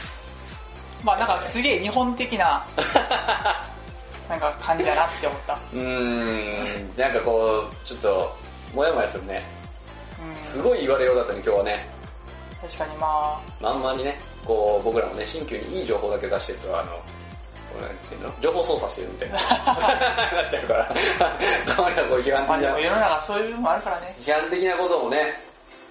[1.03, 2.65] まあなんかすげえ日本的な、
[4.29, 5.53] なんか感じだなって思った。
[5.53, 8.35] うーん、なんかこう、ちょっと、
[8.73, 9.43] もやもやするね。
[10.43, 10.49] うん。
[10.49, 11.96] すごい言われようだったね、今日はね。
[12.61, 16.99] 確かにままんまにね、こう、僕らもね、新旧にいい情報だけ出してると、あの、こ
[17.77, 18.33] うなんていうの？
[18.41, 19.37] 情報操作してるみたいな。
[20.41, 20.85] なっちゃうから。
[21.75, 24.15] たまにはこう批あ、まあ判的なでも、世の中そういうのもあるからね。
[24.21, 25.43] 批判的なこともね、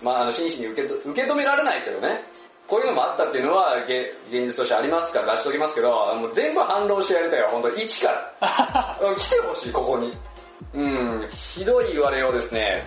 [0.02, 2.20] まああの、真摯に受けと受け止められないけどね。
[2.66, 7.85] こういうのもあったっていうのは、げ現実としてありますから出しときますけど、もう全部反論してやりたいよ、本当に。
[7.85, 8.09] 一か
[8.40, 8.96] ら。
[9.00, 10.12] うん来てほしい、ここに。
[10.74, 12.83] うん、ひどい言われようですね。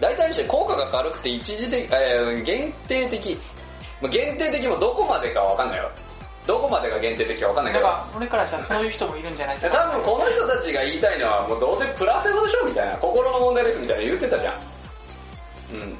[0.00, 3.38] 大体にして効果が軽くて一時的、えー限定的。
[4.00, 5.90] まあ限定的もどこまでかわかんないよ。
[6.46, 7.86] どこまでが限定的かわかんないけど。
[7.86, 12.96] なんか、俺からしたらそういう人もいるんじゃない多分この人たちが言いたいのはもうどうせプラセボでしょみたいな。
[12.98, 14.54] 心の問題ですみたいな言ってたじゃん。
[14.54, 15.96] うん。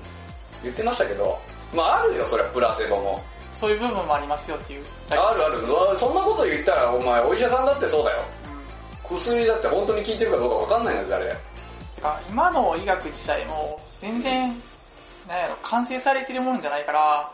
[0.63, 1.39] 言ってましたけど。
[1.73, 3.23] まああるよ、それはプラセボも。
[3.59, 4.85] そういう部分もありますよっていう。
[5.11, 5.55] あるある。
[5.97, 8.23] そんなこと言ったらお前お医者さんだってそうだよ。
[9.11, 9.17] うん。
[9.17, 11.54] 薬だって本当に効いてるかどうかわかんないんだってて
[12.05, 14.49] か、今の医学自体も、全然、
[15.27, 17.33] なんやろ、完成されてるものじゃないから、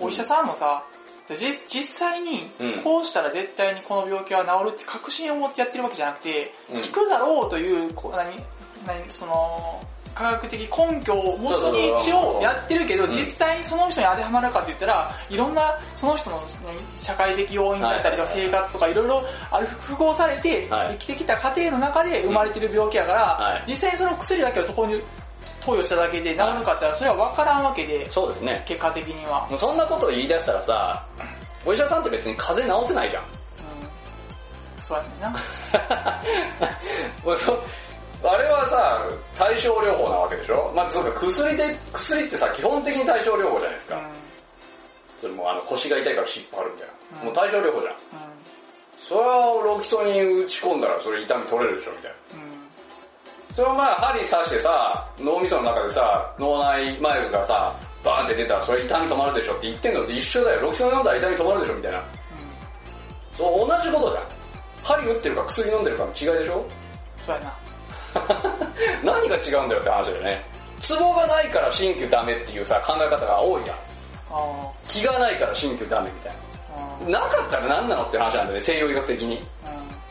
[0.00, 0.82] お医者さんもさ、
[1.28, 1.34] じ
[1.68, 6.80] 実際にうん、こうしたら絶対にこの病気は治るって確信を持ってやってるわけじゃなくて、うん。
[6.80, 8.36] 効くだろうという、こう何、
[8.86, 9.80] 何、その、
[10.16, 25.00] 科学的根拠をもとに一応やってるけど、うん実際にその人に当てはまるかって言ったら、いろんなその人の何社会的要因だったりとか生活とかいろいろある複合されて、はい生きてきた過程の中で生まれてる病気やから、はい実際にその薬だけを途方に
[25.60, 28.64] 投与しただけで治るかったらそれは分からんわけで、そうですね。
[28.66, 29.46] 結果的には。
[29.58, 31.06] そんなことを言い出したらさ、
[31.64, 33.22] お医者さんって別に風邪治せないじゃん。
[33.22, 34.82] うん。
[34.82, 35.40] そうやねんな。
[38.28, 39.02] あれはさ、
[39.38, 40.72] 対症療法なわけでしょ？
[40.74, 43.96] まあ、そうか、薬で、薬ってさ、基本的に対症療法じゃないですか。
[43.96, 44.02] うん。
[45.20, 46.92] それもあの腰が痛いから湿布貼るみたいな。
[46.92, 47.94] うんもう対症療法じゃん。
[47.94, 47.96] う
[49.08, 52.42] それはロキソニン打ち込んだらそれ痛み取れるでしょみたいな。
[52.42, 52.42] ん。
[52.42, 52.56] うん。
[53.54, 57.72] それをまあ針刺してさ、脳みその中でさ、脳内麻薬がさ、
[58.04, 60.60] バーンって出たらそれ痛み止まるでしょって言ってんのって一緒だよ。
[60.60, 62.02] ロキソニン飲んだら痛み止まるでしょみたいな。
[63.32, 64.24] そう、同じことじゃん。
[64.82, 66.64] 針打ってるか薬飲んでるかの違いでしょ？
[67.24, 67.54] そうやな。
[69.02, 70.44] 何が違うんだよって話だよね。
[70.80, 73.76] ツボがないから鍼灸ダメっていうさ、考え方が多いじゃん。
[74.30, 76.32] あ気がないから鍼灸ダメみたい
[76.76, 77.10] あ。
[77.10, 77.20] な。
[77.20, 79.36] なかったら何なのって話なんだよね、西洋医学的に。
[79.36, 79.42] うん。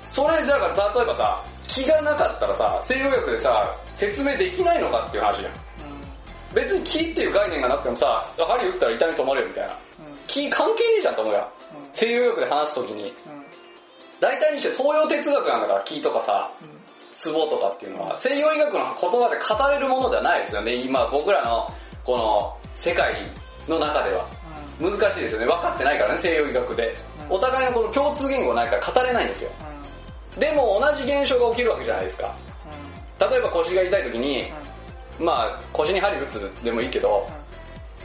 [0.09, 5.51] それ、だから例えばさ、気がなかったらさ、西洋医学でさ、説明できないのかっていう話じゃん。
[6.53, 9.73] 別に気っていう概念がなくてもさ、針打ったら痛み止まるよみたいな。
[10.27, 11.47] 気関係ねえじゃんと思うやん。
[11.93, 13.03] 西洋医学で話すときに。
[13.03, 13.45] うん。
[14.21, 16.74] 大体にして東洋哲学なんだから気とかさ、うん。
[17.17, 20.75] ツボとかっていうのは、西洋医学の言葉で語れるものじゃないですよね。
[20.75, 21.67] 今僕らの
[22.03, 23.13] この世界
[23.67, 24.25] の中では。
[24.79, 25.45] 難しいですよね。
[25.45, 26.87] 分かってないからね、西洋医学で。
[26.89, 29.51] うんお互いのこの共通言語ないから語れないんですよ。
[30.39, 32.35] でも同じ現象が起きるわけじゃないですか。
[33.19, 34.51] 例えば腰が痛い時に、
[35.19, 37.27] まあ腰に針打つでもいいけど、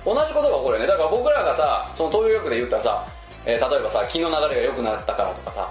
[0.04, 0.86] 同じことが起こるよね。
[0.86, 3.06] だから僕らがさ、その東洋医学で言ったらさ、
[3.44, 5.70] えー例えばさ、気の流れが良くなったからとかさ、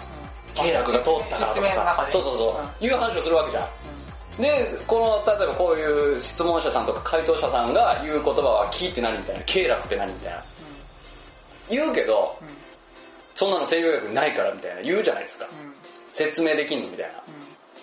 [0.56, 2.90] 経絡が通ったからとかさ、そうそうそう、い。
[2.90, 4.42] う話をするわけじゃん。
[4.42, 10.44] で、この、例えばこういう質問者さんとか回答者さんが言う言葉は、気って何みたいな、経絡って何みたいな。
[11.70, 12.38] 言うけど、
[13.36, 14.82] そんなの西洋医学にないからみたいな。
[14.82, 15.48] 言うじゃないですか。
[16.14, 17.14] 説明できんのみたいな。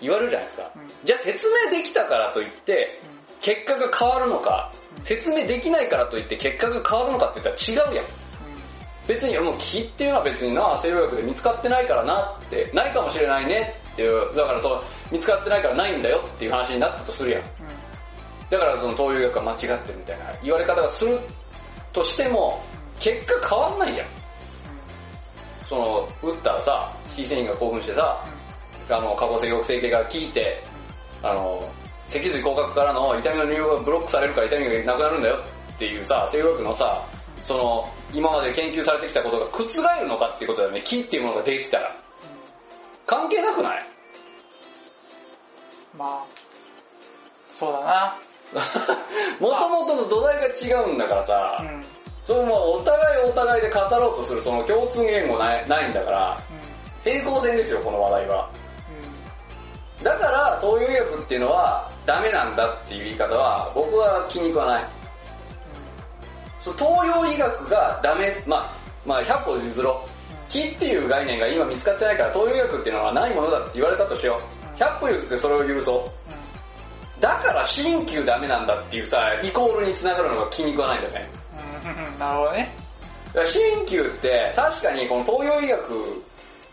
[0.01, 0.71] 言われるじゃないですか。
[0.77, 0.83] うん。
[1.05, 3.01] じゃあ説明できたからといって、
[3.41, 4.73] 結果が変わるのか、
[5.05, 8.05] 説明できないからといって結果が変わるのかって言ったら違うやん。
[9.07, 17.43] 別にもう気っていうのは別にな、西洋医学で見つかってないからなって、ないかもしれないねっていう、だからその、見つかってないからないんだよっていう話になったとするやん。
[18.51, 21.19] だからその東洋医学が間違ってるみたいな言われ方がする
[21.93, 22.63] としても、
[23.01, 24.07] 結果変わんないじゃん。
[25.69, 28.25] その、打ったらさ、C 繊維が興奮してさ、
[28.89, 30.63] あの、過去性抑制系が効いて、
[31.23, 31.69] あの、
[32.07, 35.39] 脊髄広角からの痛みの入力がブロックされるから痛みがなくなるんだよ
[35.75, 37.05] っていうさ、西洋医学のさ、
[37.47, 39.65] その、今まで研究されてきたことが覆
[40.01, 40.83] るのかっていうことだよね。
[40.83, 41.91] 木っていうものができたら。
[43.07, 43.83] 関係なくない？
[45.97, 46.25] まあ、
[47.59, 48.17] そうだな。
[49.41, 50.47] もともとの土台が
[50.81, 51.81] 違うんだからさ、うん。
[52.25, 56.41] それもお互いお互いで語ろうとするその共通言語ないないんだから、
[57.05, 58.49] 平行線ですよ、この話題は。
[60.03, 64.85] だから、東洋医学っていうのはダメなんだっていう言い方は僕は気に食わない。
[66.67, 68.75] そう東洋医学がダメ、まあ、
[69.07, 70.17] まあ100歩譲ろう。
[70.49, 74.79] 気っていう概念が今見つかってないから東洋医学っていうのはないものだって言われたとしよう。
[74.79, 76.13] 100歩譲ってそれを許そ
[77.19, 77.21] う。
[77.21, 81.31] だから鍼灸ダメなんだっていうさ、イコールに繋がるのが気に食わないんだよね。
[82.19, 82.75] なるほどね。
[83.35, 86.25] 鍼灸って確かにこの東洋医学、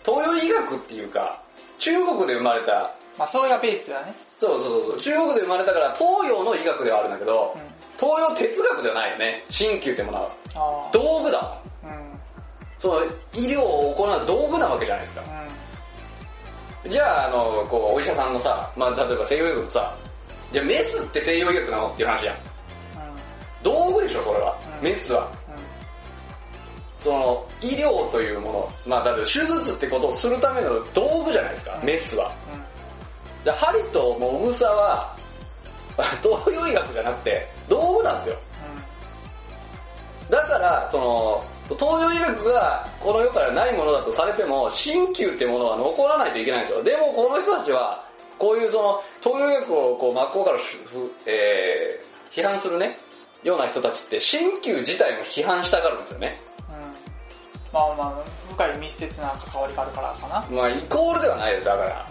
[0.05, 1.39] 東洋医学っていうか、
[1.79, 4.13] 中国で生まれた、まあ、それがベースだね。
[4.37, 7.72] そうそうそう、中国で生まれたから東洋の医学ではあるんだけど、うん。
[7.99, 9.43] 東洋哲学ではないよね。
[9.49, 10.89] 鍼灸ってものは。
[10.91, 11.57] 道具だ。
[11.83, 12.19] うん。
[12.79, 13.03] その
[13.33, 15.23] 医療を行う道具なわけじゃないですか。
[16.89, 19.95] じゃあ、あの、こう、お医者さんのさ、まあ例えば西洋医学のさ、
[20.51, 22.35] じゃあメスって西洋医学なのっていう話やん。
[22.35, 22.41] うん。
[23.63, 24.57] 道具でしょ、それは。
[24.81, 25.31] うんメスは。
[26.97, 32.31] その、医療というもの、まあだって手術ってことをするための道具じゃないですか、うんメスは。
[32.53, 32.61] うん。
[33.43, 35.15] じゃあ針ともぐさは、
[36.21, 38.35] 東洋医学じゃなくて、道具なんですよ。
[40.29, 41.43] だから、その、
[41.75, 46.83] 東洋医学がこの世からないものだとされても、鍼灸ってものは残らないといけないんですよ。
[46.83, 48.03] でもこの人たちは、
[48.37, 50.57] こういうその、東洋医学をこう真っ向から
[51.27, 52.97] えー、批判するね、
[53.43, 56.39] ような人たちって、鍼灸自体も批判したがるんですよね。
[56.69, 57.73] うん。
[57.73, 58.13] まあまあ、
[58.51, 60.45] 深い密接な関わりがあるからかな。
[60.49, 62.07] まあイコールではないです、だか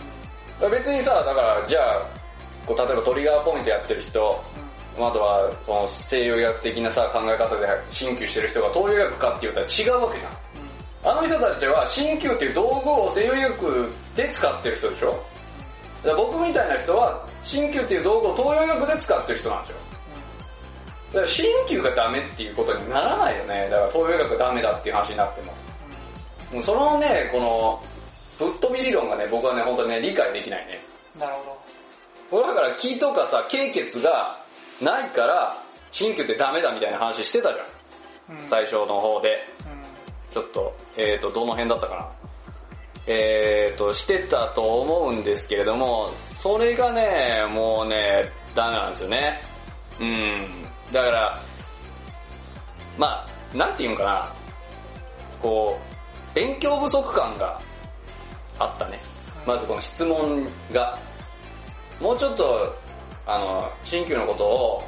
[0.61, 0.69] ら。
[0.69, 2.07] 別にさ、だから、じゃあ、
[2.67, 4.45] こう例えばトリガーポイントやってる人、
[4.99, 10.33] あとは、その西洋医学的なさ、考え方で鍼灸してる人が東洋医学かって言ったら違うわけじゃん。
[11.05, 15.09] あの人たちは鍼灸っていう道具を西洋医学で使ってる人でしょ？
[16.05, 19.77] だから僕みたいな人は鍼灸っていう道具を東洋医学で使ってる人なんですよ。
[21.13, 23.69] だから鍼灸がダメっていうことにならないよね。
[23.71, 25.53] だから東洋医学がダメだっていう話になっても。
[26.53, 27.83] もうそのね、この、
[28.39, 30.79] ぶっ飛び理論がね、僕はね、本当にね、理解できないね。
[31.19, 31.33] なる
[32.31, 32.47] ほど。
[32.47, 34.39] だから気とかさ、経血が
[34.83, 35.57] ないから、
[35.91, 38.37] 新旧ってダメだみたいな話してたじゃん。
[38.39, 38.49] うん。
[38.49, 39.29] 最初の方で。
[39.29, 40.33] うん。
[40.33, 42.11] ちょっと、えーと、どの辺だったかな。
[43.07, 46.09] えーと、してたと思うんですけれども、
[46.41, 49.43] それがね、もうね、ダメなんですよね。
[50.01, 50.39] うん。
[50.93, 51.39] だから、
[52.97, 54.33] まあ、なんていうのかな。
[55.41, 55.79] こ
[56.33, 57.61] う、勉強不足感が
[58.59, 58.99] あったね。
[59.47, 60.99] まずこの質問が。
[62.01, 62.75] もうちょっと、
[63.27, 64.83] あの、新旧のことを、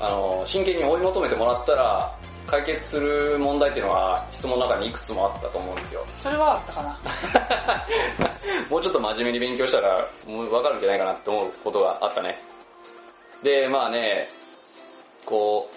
[0.00, 6.04] あの、真剣に追い求めてもらったら、解決する問題っていうのは質問の中にいくつもあったと思うんですよ。
[6.18, 6.98] それはあったかな。
[8.68, 12.36] もうちょっと真面目に勉強したら、もうわかるんじゃないかなって思うことがあったね。
[13.42, 14.28] で、まあね、
[15.24, 15.76] こう、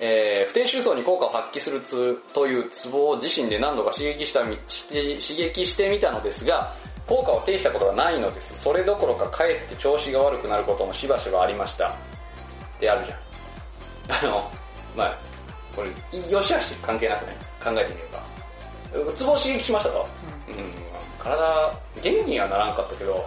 [0.00, 6.74] えー、不定収層に効果を発揮するつというツボを自身で何度か刺激したみして刺激してみたのですが、
[7.08, 8.60] 効果を呈したことがないのです。
[8.62, 11.88] それどころかかえって調子が悪くなることもしばしばありました。
[11.88, 11.90] っ
[12.78, 14.28] てあるじゃん。
[14.28, 14.50] あの、
[14.94, 15.16] まあ
[15.74, 19.14] これ、よしあし関係なくね、考えてみれば。
[19.14, 20.06] ツボを刺激しましたと。
[20.48, 20.54] うん。
[20.54, 20.72] うん、
[21.18, 23.26] 体、元気にはならんかったけど、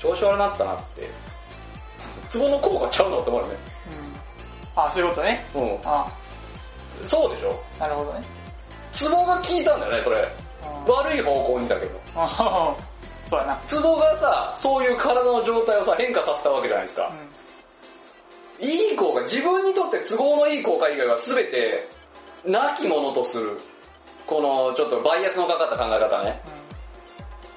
[0.00, 1.08] 調子悪なったなって、
[2.28, 3.56] ツボの効果ちゃうのって思うよね。
[4.76, 4.82] うん。
[4.82, 5.44] あ、そういうことね。
[5.54, 6.06] うあ
[7.02, 7.06] ん。
[7.06, 8.22] そうでしょなるほどね。
[8.92, 10.20] ツボが効いたんだよね、それ。
[10.20, 10.46] うん
[10.86, 12.00] 悪い方向にだけど。
[13.26, 13.56] あそうやな。
[13.66, 17.12] ツボがさ、そういう体の状態をさ、変化させたわけじゃないですか
[18.60, 18.66] う。
[18.66, 18.68] ん。
[18.68, 21.88] いい効果、自分にとって都合のいい効果以外は全て、
[22.44, 23.56] なきものとする。
[24.26, 26.40] この、ちょっとバイアスのかかった考え方ね。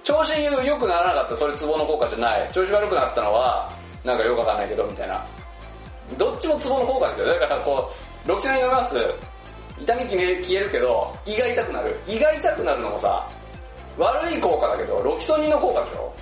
[0.04, 2.50] 調子良くならなかったそれツボの効果じゃない。
[2.52, 3.70] 調子悪くなったのは、
[4.04, 5.24] なんかよくわかんないけど、みたいな。
[6.18, 7.28] どっちもツボの効果ですよ。
[7.28, 7.92] だからこ
[8.26, 8.98] う、ロキソニン飲みます。
[9.80, 11.96] 痛み消えるけど、胃が痛くなる。
[12.08, 13.28] 胃が痛くなるのもさ、
[14.00, 16.14] 悪い効果だけど、ロキソニンの効果でしょ？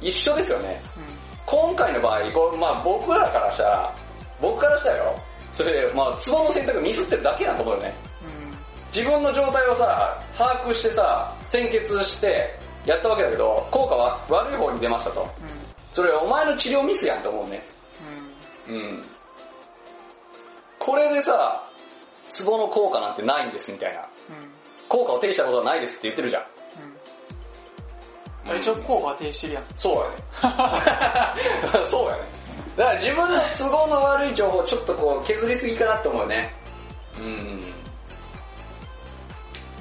[0.00, 0.80] 一緒ですよね。
[0.96, 1.02] うん。
[1.46, 3.94] 今回の場合、こうまあ僕らからしたら、
[4.40, 5.14] 僕からしたらよ、
[5.54, 7.94] それで、まあ、ツボの選択ミスってるだけだと思うよね。
[8.94, 12.56] 自分の状態をさ、把握してさ、先決して、
[12.86, 15.22] やったわけだけど、効果は悪い方に出ましたと。
[15.22, 15.28] うん。
[15.92, 17.62] それお前の治療ミスやんと思うね。
[18.68, 18.74] うん。
[18.74, 19.04] うん。
[20.78, 21.62] これでさ、
[22.30, 24.00] ツボの効果なんてないんですみたいな。
[24.00, 24.06] うん。
[24.88, 26.44] 効果を呈したことはないですって言ってるじゃん。
[28.50, 28.58] うん。
[28.58, 29.64] 一応効果は停止してるやん。
[29.78, 30.16] そうやね。
[31.90, 32.22] そうやね。
[32.76, 36.54] だから自分の都合の悪い情報をちょっとこう削りすぎかなって思うね。
[37.18, 37.60] うん。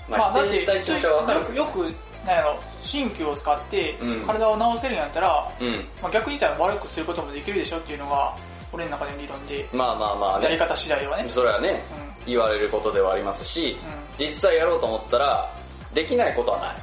[0.10, 1.54] まあ、まあだって、否定したい気持ちはわかるけど。
[1.56, 1.80] よく、
[2.26, 5.88] なんやろ、鍼灸を使ってうん体を治せるんやったら、うん。
[6.02, 8.34] まあ、逆に言ったら悪くすることもできるでしょっていうのが、
[8.72, 10.46] 俺の中での理論で、まあまあまあね。
[10.46, 11.30] やり方次第ではね。
[11.30, 12.26] それはね、うん。
[12.26, 13.78] 言われることではありますし、
[14.18, 14.26] うん。
[14.26, 15.50] 実際やろうと思ったら、
[15.94, 16.76] できないことはない。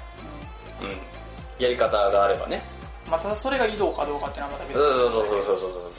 [0.82, 1.13] うん。
[1.58, 1.64] うん。
[1.64, 2.62] やり方があればね。
[3.10, 5.92] まあ、ただそれが移動かどうかっていうのはまた別そうそうそうそうそうそうそう。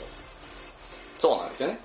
[1.18, 1.78] そうなんですよね。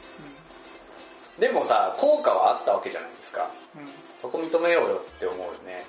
[1.40, 3.50] でもさ、効果はあったわけじゃないですか。
[3.76, 3.82] うん。
[3.82, 3.88] うん。
[4.18, 5.84] そこ認めようよって思うよね。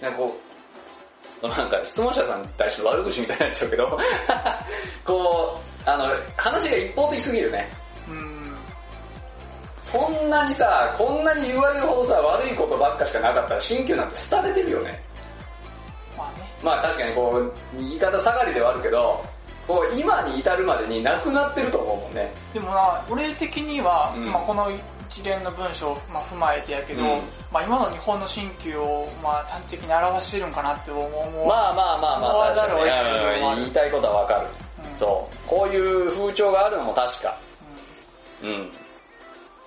[0.00, 0.36] なんかこ
[1.42, 3.98] う、なんか質問者さんに対して悪口みたいになっちゃうけど、
[5.04, 6.04] こう、あの、
[6.36, 7.70] 話が一方的すぎるね。
[8.08, 8.16] うん。
[8.16, 8.56] うん。
[9.82, 15.07] そんなにさ、こんなに言われるほどさ、悪いことばっかしかなかったら、新旧なんて廃れてるよね。
[16.62, 19.24] まあ確かにこう、言い方下がりではあるけど、
[19.66, 22.32] こう、今に至るまでになくなってると思うもんね。
[22.54, 24.70] でもな、俺的には、うんまあこの
[25.10, 27.08] 一連の文章を、まあ、踏まえてやけど、うん
[27.52, 31.46] まあ今の日本の新旧を、まあ端的に表してるんかなって思う。
[31.46, 34.46] まあまあまあまあ、思わざるを得言いたいことはわかる。
[34.92, 35.48] うんそう。
[35.48, 37.36] こういう風潮があるのも確か。
[38.42, 38.70] うんうん。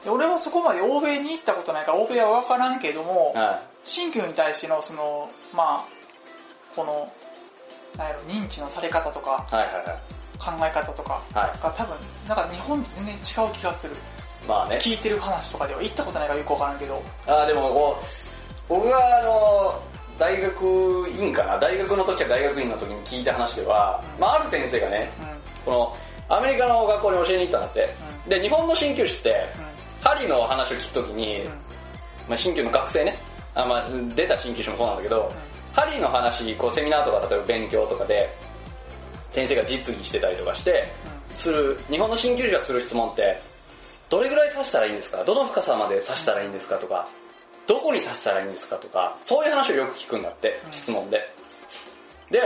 [0.04, 6.01] で俺はそこまで欧米に行ったことないから、欧米はわからんけども、は新旧に対してのその、まあ
[6.76, 7.08] この、
[7.98, 9.56] なんやろ、認知のされ方とか、い。
[9.56, 10.22] はいはいはい。
[10.40, 11.64] 考え方とかはい。
[11.64, 11.96] が多分、
[12.28, 13.96] なんか日本と全然違う気がする。
[14.48, 14.80] まあね。
[14.82, 18.06] 聞いてる話とかでは行ったことないからよくわからんけど、あーでもこう、
[18.70, 19.80] 僕があの、
[20.18, 27.90] 大学院かな大学の時は大学院の時に聞いた話では、まあある先生がね、うん、うん、この、アメリカの学校に教えに行ったんだって。
[28.28, 29.46] で、日本の鍼灸師って、
[30.04, 31.54] 針の話を聞くときに、うん、ま
[32.32, 33.16] あ鍼灸の学生ね、
[33.54, 35.32] あまあ出た鍼灸師もそうなんだけど、
[35.74, 38.30] 針の話、こうセミナーとか例えば勉強とかで、
[39.30, 40.84] 先生が実技してたりとかして、
[41.34, 43.40] する、日本の鍼灸師がする質問って、
[44.10, 45.24] どれぐらい刺したらいいんですか？
[45.24, 46.76] どの深さまで刺したらいいんですか？
[46.76, 47.08] とか、
[47.66, 48.76] どこに刺したらいいんですか？
[48.76, 51.22] とか、そういう話をよく聞くんだってう、ん質問で。
[52.30, 52.42] で、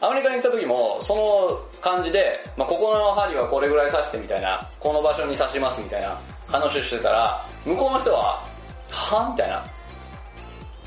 [0.00, 6.16] アメリカに行った時も、その感じで、まあ、ここの針はこれぐらい刺してみたいな、この場所に刺しますみたいな
[6.46, 8.42] 話をしてたら、向こうの人は、
[8.90, 9.64] はみたいな。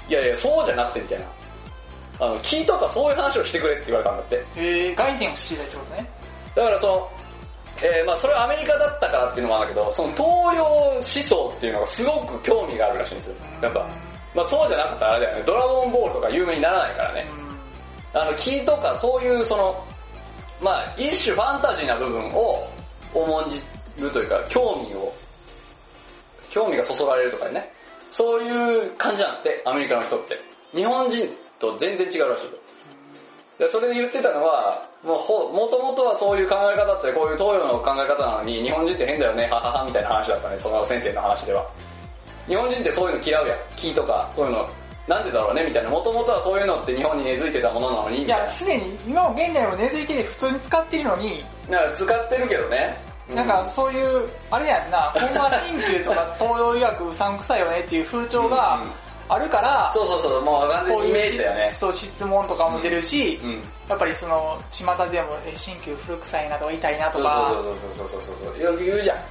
[0.09, 1.25] いやいや、そうじゃなくてみたいな。
[2.19, 4.45] あの、聞いとかそういう話をしてくれって言われたんだって。
[4.55, 6.09] えー、概念を知りたいってことね。
[6.55, 7.11] だからその、
[7.81, 10.23] えーまあそれはアメリカだったからっていうのもあるんだけど、その東
[10.57, 13.35] 洋思想っていうのがすごく興味があるらしいんですよ。
[13.61, 13.89] やっぱ。
[14.35, 17.25] まあそうじゃなかったらあれだよね、ドラゴンボールとか有名にならないからね。
[18.13, 19.83] あの、木とかそういうその、
[20.61, 22.67] まあ一種ファンタジーな部分を
[23.13, 23.59] 重んじ
[23.99, 25.11] るというか、興味を、
[26.51, 27.71] 興味がそそられるとかね。
[28.11, 30.39] そういう感じなんて、アメリカの人って。
[30.73, 31.27] 日本人
[31.59, 32.51] と全然違うらしいよ。
[33.59, 41.65] でそれで言ってたのは、もうほ、もともとはそういう考え方って、こういう東洋の考え方なのに、日本人って変だよね、ははは、みたいな話だったね、その先生の話では。
[42.47, 43.57] 日本人ってそういうの嫌うやん。
[43.75, 44.67] 木とか、そういうの、
[45.07, 45.89] なんでだろうね、みたいな。
[45.89, 48.51] もともとはそういうのって日本に根付いてたものなのに、みいや、。
[48.51, 52.97] すでに今も現代も根付いてて普通に使ってるのに、なんか使ってるけどね。
[53.29, 58.81] うなんかそういう、あれやんな、ほんま鍼灸とか東洋医学うさんくさいよねっていう風潮が
[59.33, 61.71] あるから、そうそうそう、もう完全にイメージだよね。
[61.71, 63.51] そう質問とかも出るし、うん。
[63.89, 68.61] やっぱりその、巷でも、え、鍼灸古臭いなとか痛いなとか、そうそうそうそうそうそう。
[68.61, 69.17] よく言うじゃん。
[69.17, 69.23] うん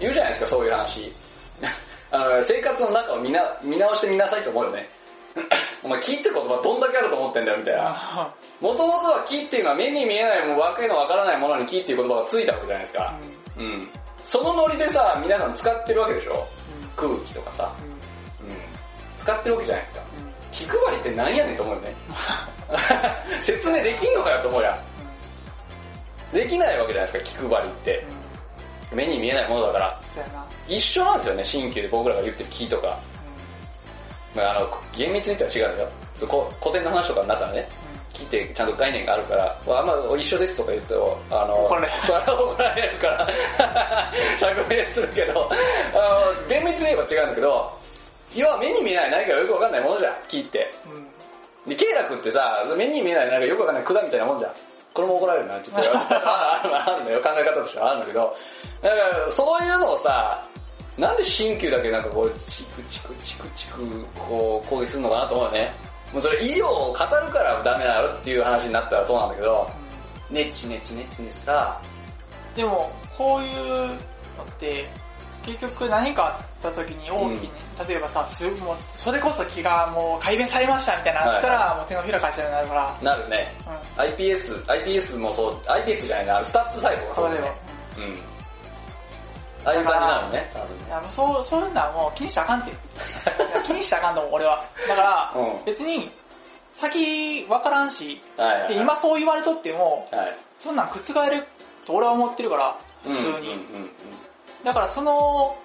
[0.00, 1.12] 言うじゃないですか、そういう話。
[2.10, 4.88] あの、生活の中を見な見直してみなさいと思うよね。
[5.84, 8.32] お前、木って言葉どんだけあると思ってんだよ、みたいな。
[8.60, 13.14] もともとは木っていうのは目に見えないもうわけのわからないものに木っていう言葉がついたわけじゃないですか。
[13.58, 13.88] うん。
[14.24, 16.46] そのノリでさ、皆さん使ってるわけでしょ
[16.96, 17.72] 空気とかさ。
[17.82, 17.87] うん。
[19.18, 20.02] 使ってるわけじゃないですか。
[20.50, 21.94] 気配りって何やねんと思うよね。
[23.44, 24.78] 説明できんのかよと思うやん。
[26.32, 28.04] できないわけじゃないですか、気配りって。
[28.92, 30.00] 目に見えないものだから。
[30.66, 32.98] 一緒なんですよね、新旧で僕らが言ってる木とか。
[34.34, 35.90] まあ、あの、厳密に言ったら違うんだよ。
[36.60, 37.68] 古典の話とかになったらね、
[38.12, 41.88] 木ってちゃんと概念があるから、あんま一緒ですとか言うと、あの、怒られ
[42.26, 43.28] 怒られるから、
[44.38, 45.48] 釈明するけど、
[45.94, 47.77] あの、厳密に言えば違うんだけど、
[48.34, 50.70] 要は目に見えない何かよくわかんないものじゃん、木って。
[50.86, 50.96] うん。
[50.96, 51.06] うん。
[51.68, 54.52] で、経楽ってさ、目に見えないなんかよくわかんない管みたいなもんじゃん。
[54.94, 55.80] これも怒られるな、ちょっと。
[55.84, 58.36] あるあるんだよ、考え方としてはあるんだけど。
[58.82, 60.44] だから、そういうのをさ、
[60.96, 65.72] なんで鍼灸だけなんかこう、チクチクチクチク、こう、攻撃するのかなと思うよね。
[66.12, 69.70] もうそれ医療を語るからダメなのっていう話になったらそうなんだけど、
[70.30, 71.80] ねちねちねちねちさ、
[72.56, 73.96] でも、こういうのっ
[74.58, 74.88] て、
[75.48, 77.52] 結局何かあった時に大きいね、
[77.88, 83.54] 例えばさ、すもうそれこそ気がもう改弁されましたみたいなのあったら、もう手のひら返しになるから、なるね。
[83.96, 84.04] うん。
[84.04, 87.52] iPS、iPS もそう、iPS じゃないな、 STAP細胞がそうだよね。。
[87.96, 88.18] うん。
[89.64, 90.52] ああいう感じなのね、
[90.86, 92.72] いやもうそう、そういうのはもう気にしたらあかんって。
[93.66, 94.64] 気にしたらあかんと思う、俺は。
[94.88, 96.10] だから、うん別に、
[96.74, 100.36] 先分からんし、はいはい今そう言われとっても、はい。
[100.62, 100.98] そんなん覆
[101.30, 101.46] る
[101.86, 103.20] と俺は思ってるから、普通に。
[103.20, 103.44] うんうんう
[103.84, 103.90] ん
[104.64, 105.56] だからその、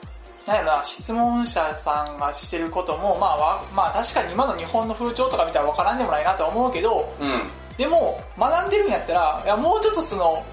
[0.45, 7.27] なんやろな、質問者さんがしてることも、まあわ、まあ確かに今の日本の風潮とか見たら分からんでもないなとは思うけど、うん。
[7.27, 7.49] うん。
[7.77, 10.43] でも、学んでるんやったら、いや、もうちょっとその、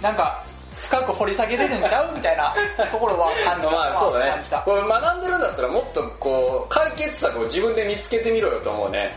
[0.00, 0.42] なんか、
[0.78, 2.12] 深く掘り下げれるんちゃう？
[2.16, 2.52] みたいな
[2.90, 3.76] ところは感じた。
[3.76, 4.42] まあそうだね。
[4.64, 9.16] これ学んでるんだったらもっとこう、解決策を自分で見つけてみろよと思うね。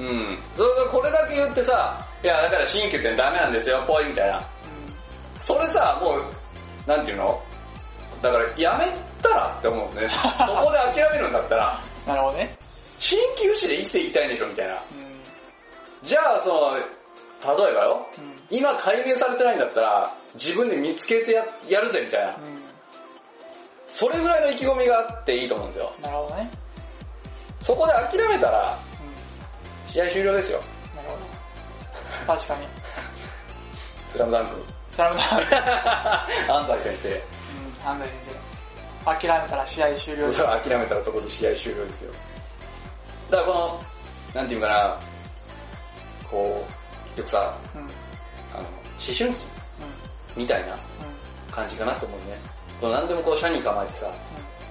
[0.00, 0.38] うんうん。
[0.56, 4.42] それがこれだけ言ってさ、いやだから新旧ってダメなんですよ、ぽいみたいな。
[5.40, 7.40] それさ、もう、なんていうの？
[8.22, 10.08] だからやめたらって思うね。
[10.46, 12.56] そこで諦めるんだったら、なるほどね。
[12.98, 14.74] 鍼灸師で生きていきたいんでしょみたいな。
[14.74, 15.16] うん
[16.06, 22.32] じゃあその、例えばよ、うん今解明されてないんだったら、自分で見つけてややるぜみたいな。
[22.32, 22.36] う
[23.88, 25.92] それぐらいの意気込みがあっていいと思うんですよ。
[25.98, 26.02] ん。
[26.02, 26.50] なるほどね。
[27.62, 28.78] そこで諦めたら、
[29.88, 30.60] う試合終了ですよ。
[30.60, 30.96] ん。
[30.96, 32.34] なるほど。
[32.34, 32.68] 確かに。
[34.12, 34.50] スラムダンク。
[34.92, 35.56] スラムダンク。
[36.52, 37.35] 安西先生。
[37.92, 38.56] うん、なんだ先生。
[39.06, 40.38] 諦めたら試合終了です。
[40.38, 42.12] そう諦めたらそこで試合終了ですよ。
[43.30, 43.80] だからこ
[44.34, 44.98] の、なんていうかな、
[46.28, 47.80] こう、結局さ、うん。
[47.82, 47.86] うん。
[47.86, 47.90] あ
[48.56, 48.68] の、思
[49.16, 49.36] 春期
[50.36, 50.80] みたいなうん。
[51.52, 52.36] 感じかなと思うね。
[52.80, 54.12] この何でもこう、社に構えてさ、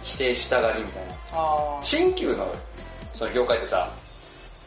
[0.04, 1.14] 否定したがりみたいな。
[1.34, 2.54] あ新旧の、
[3.16, 3.90] その業界ってさ、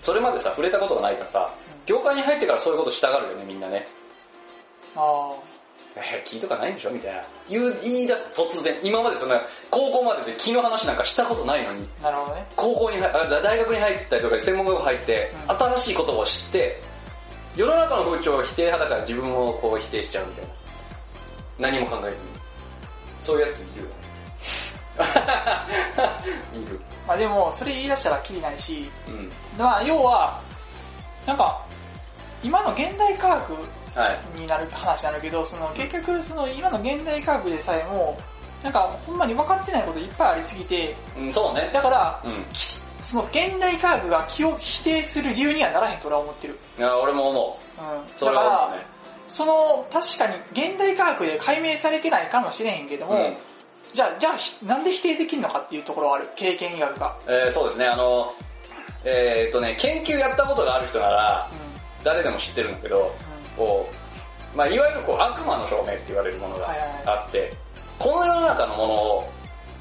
[0.03, 1.55] それまでさ、触れたことがないからさ、
[1.87, 3.87] 業界に入ってからそういうことしたがるよね、みんなね。
[4.97, 5.31] あ。
[5.31, 5.58] あ
[6.01, 6.91] えー、聞いとかないんでしょ？
[6.91, 7.23] みたいな。
[7.49, 8.75] 言う、言い出す突然。
[8.83, 9.41] 今までそんな、
[9.71, 12.05] 高校までで気の話なんかしたことないのに、あ。
[12.05, 12.47] なるほどね。
[12.57, 13.13] 高校に大
[13.59, 16.81] 学に入ったりとか専門学校入って、うん新しい言葉を知って、
[17.57, 20.51] 世の中の風潮を否定派だから自分をこう否定しちゃうみたいな。
[21.71, 22.23] 何も考えずに。
[23.25, 23.95] そういうやついるよね。
[26.55, 26.81] いる。
[27.07, 29.31] まあでも、それ言い出したらきりないし、うん。
[29.57, 30.41] まあ要は、
[31.27, 31.61] なんか、
[32.43, 33.63] 今の現代科学はい。
[34.35, 38.17] になる話になるけど、その結局その今の現代科学でさえも、
[38.63, 41.71] なんかほんまに分かってないこといっぱいありすぎて、うん、そうね。
[41.73, 42.45] だから、うん。
[43.03, 46.59] その現代科学が気を否定する理由にはならへんと俺は思ってる。
[46.79, 47.81] いや、俺も思う。
[47.81, 48.09] うん。
[48.19, 48.87] それだからはね。
[49.29, 53.37] その、確かに現代科学で解明されてないかもしれへんけども、うん
[53.95, 56.29] じゃあ、じゃあひ、なんで否定できるのかっていうところはある？
[56.37, 57.17] 経験医学が。
[57.27, 58.31] えーそうですね、あの、
[59.03, 63.17] えーっとね、研究やったことがある人なら、う誰でも知ってるんだけど、
[63.59, 63.89] こ
[64.55, 67.53] う、まあいわゆるこう悪魔の証明って言われるものがあって、
[67.99, 69.33] この世の中のものを、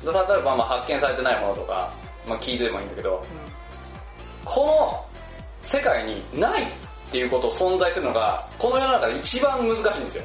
[0.03, 0.13] 例え
[0.43, 1.89] ばまあ発見されてないものとか、
[2.27, 3.21] まあ聞いてもいいんだけど。
[4.47, 5.05] この
[5.61, 6.65] 世界にないっ
[7.11, 10.23] ていうことを存在するのが、この世の中で一番難しいんですよ。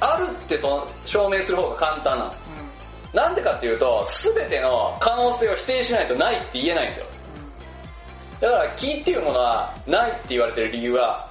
[0.00, 2.30] あるってその証明する方が簡単なの。
[2.30, 3.16] うん。
[3.16, 7.06] なんでかっていうと、すべての可能性を否定しないとないって言えないんですよ。
[8.40, 11.27] だから、木っていうものはないって言われてる理由は、まあ、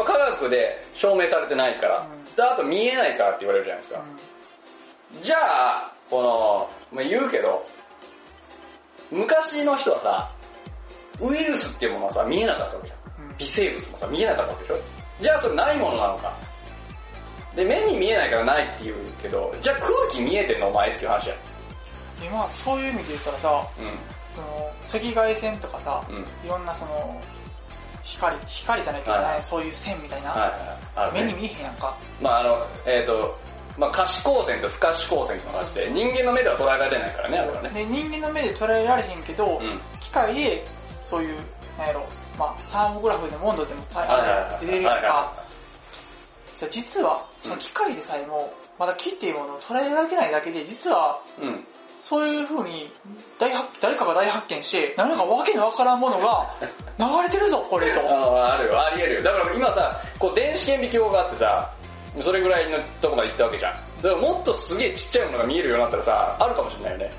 [0.00, 4.04] 科学で証明されてないから、うんであと見えないからって言われるじゃないですか。
[5.20, 5.36] じゃ
[5.76, 7.64] あ、この、まあ、言うけど、
[9.10, 10.30] 昔の人はさ、
[11.20, 13.30] ウイルスっていうものはさ、見えなかったわけじゃん。
[13.30, 13.36] うん。
[13.36, 14.76] 微生物もさ、見えなかったわけでしょ
[15.20, 16.32] じゃあそれないものなのか。
[17.54, 21.34] で、目に見えないからないって言うけど、じゃあ空気見えてんのお前っていう話や。
[22.24, 26.14] 今、そういう意味で言ったらさ、うその、赤外線とかさ、ん。
[26.14, 26.22] うん。
[26.22, 27.20] いろんなその、
[28.16, 31.96] 光、光じゃないけどね、はいはいそういう線みたいな、はいね目に見えへんやんか。
[32.20, 33.36] まああの、えっ、と、
[33.78, 37.70] まあ可視光線と不可視光線っていうのがあって、人間の目では捉えられないからね、あれはね。
[37.70, 39.80] で、人間の目で捉えられへんけど、うん。
[40.00, 40.66] 機械で、
[41.04, 41.36] そういう、
[41.78, 42.06] なんやろ、
[42.38, 43.82] まあ、サーモグラフでも温度でも。
[44.60, 45.32] 出れるやんか。
[46.58, 51.20] じゃあ実は、その機械でさえも、まだ木っていうものを捉えられてないだけで、実は。
[51.40, 51.64] うん。
[52.12, 52.90] そういう風に
[53.40, 56.54] 大発、誰かが大発見して、何かわけのわからんものが
[56.98, 58.00] 流れてるぞ、これと。
[58.00, 59.22] あの、あるよ、あり得るよ。
[59.22, 61.72] だから今さ、こう電子顕微鏡があってさ、
[62.20, 63.72] それぐらいのとこまで行ったわけじゃん。
[63.72, 67.10] だからもっとすげえちっちゃいものが見えるようになったらさ、あるかもしれないよね。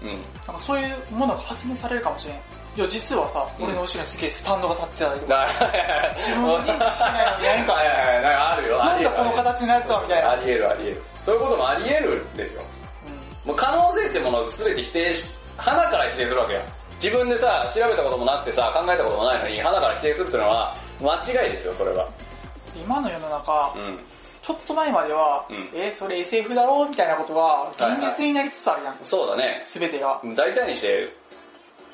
[0.00, 0.08] うん。
[0.08, 2.36] なんかそういうものが発明されるかもしれん。
[2.36, 8.78] いや、実はさ、うん俺の後ろにすげえスタンドが立ってたりとか、だ 自分の認知しないのに何かはいはいはい、なんかあるよ。
[8.80, 10.30] なんだこの形のやつはみたいな。
[10.30, 11.02] あり得るあり得る。
[11.26, 12.62] そういうこともあり得るんですよ。
[13.46, 15.26] もう可能性ってものを全て否定し、
[15.56, 16.60] 花から否定するわけよ。
[17.02, 22.08] 自分でさ、調べたこともなくてさ、考えたこともないのに、花から否定するっていうのは、間違いですよ、それは。
[22.76, 23.98] 今の世の中、うん。
[24.42, 26.84] ちょっと前までは、うんえーそれ SF だろ？
[26.84, 28.94] うみたいなことが現実になりつつあるやん。
[29.02, 29.64] そうだね。
[29.70, 30.20] すべてが。
[30.36, 31.12] 大体にして、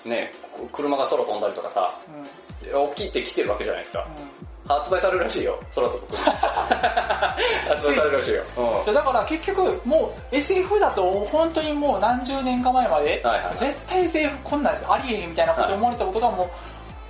[0.05, 2.25] ね、こ車が空飛んだりとかさ、うん。
[2.73, 4.09] 大きいって来てるわけじゃないですか。
[4.19, 6.31] うん発売されるらしいよ、空飛ぶ車。
[6.31, 8.43] 発売されるらしいよ。
[8.87, 8.95] うん。
[8.95, 16.51] だから結局、もう SF だと本当にもう何十年か前まで、はいはい絶対 SF こんなんありえへんみたいなこと思われたことがも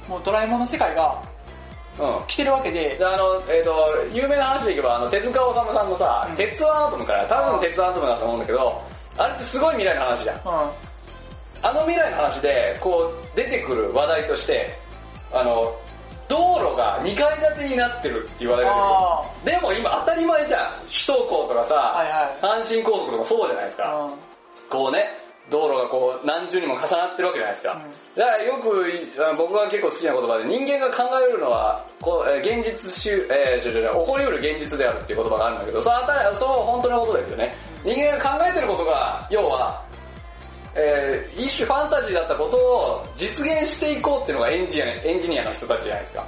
[0.08, 1.14] う、もうドラえもんの世界が
[1.98, 2.26] うん。
[2.26, 8.80] 来てるわけで、で、あの、えっ、と、有名な話でいけば、あの、手塚治虫さんのさ、うん鉄腕アトムから、多分鉄腕アトムだと思うんだけど、
[9.18, 10.36] あれってすごい未来の話じゃん。
[10.36, 10.42] うん。
[11.64, 14.81] あの未来の話で、こう、出てくる話題として、
[15.32, 15.74] あの、
[16.28, 19.72] 道路が2階建てになってるっていう話題があ出てくる。
[19.72, 20.70] でも今当たり前じゃん。
[20.88, 22.62] 首都高とかさ、はいはい。
[22.64, 23.94] 阪神高速とかそうじゃないですか。
[23.94, 24.10] うん。
[24.70, 25.04] こうね、
[25.50, 27.72] 道路がこう何重にも重なってるわけじゃないですか。
[27.72, 28.68] うんだからよく
[29.18, 37.54] あ僕が結構好きな言葉で人間が考えるのはこう、えー現実しゅ、えー、ちょちょちょ起こりうる現実であるっていう言葉があるんだけど、それは当たりそう本当のことですよね。
[37.84, 39.82] 人間が考えてることが、要は、
[40.74, 46.26] えー一種ファンタジーだったことを実現していこうっていうのがエンジニアエンジニアの人たちじゃないですか。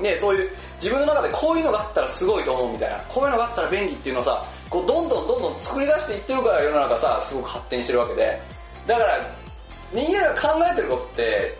[0.00, 8.40] ね、そういう自分の中でこういうのがあったらすごいと思うみたいな、こういうのがあったら便利っていうのをさ、こうどんどんどんどん作り出していってるから世の中さ、すごく発展してるわけで。
[8.86, 9.26] だから、
[9.92, 11.54] 人間が考えてることって、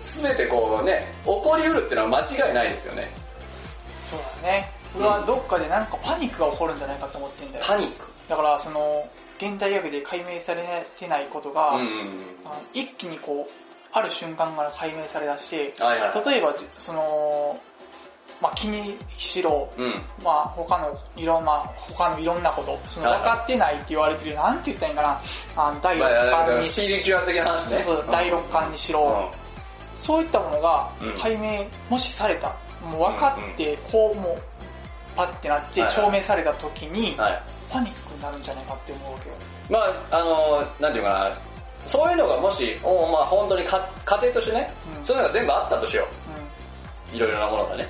[0.00, 3.08] すべてこうね、起こりうるっていうのは間違いないですよね。
[4.10, 4.70] そうだね。
[4.96, 7.64] 俺はどっかでなんかパニックが起こるんじゃないかと思ってんだよ。
[7.66, 8.06] パニック。
[8.28, 9.08] だからその、
[9.38, 10.62] 現代医学で解明され
[10.98, 12.18] てないことが、うんうんうん。
[12.72, 13.52] 一気にこう、
[13.92, 16.24] ある瞬間から解明されだして、はいはい。
[16.30, 17.58] 例えば、その、
[18.40, 19.92] まあ、気にしろ、うん。
[20.22, 25.20] まあ、他の、いろんな、他のいろんなこと、そのはい分かってないって言われてる、なんて言ったらいいんかな、
[25.56, 27.84] あの、第まあ、六だか感にしらスピリチュアル的な話ね。
[28.10, 29.30] 第六感にしろ、
[30.04, 31.12] そういったものがうん。
[31.18, 32.48] 解明、もしされた、
[32.82, 34.42] もう分かって、こうもう、
[35.16, 37.14] パッてなって証明された時に。
[37.70, 38.03] パニック。
[38.03, 39.34] になるんじゃないかって思うわけよ。
[39.68, 39.78] ま
[40.10, 41.32] あ、あの、なんていうかな、
[41.86, 46.08] そういうのがもし、おまあ本当にか家庭としてね、うんそういうのが全部あったとしよ
[47.12, 47.16] うう。
[47.16, 47.86] いろいろなものがね。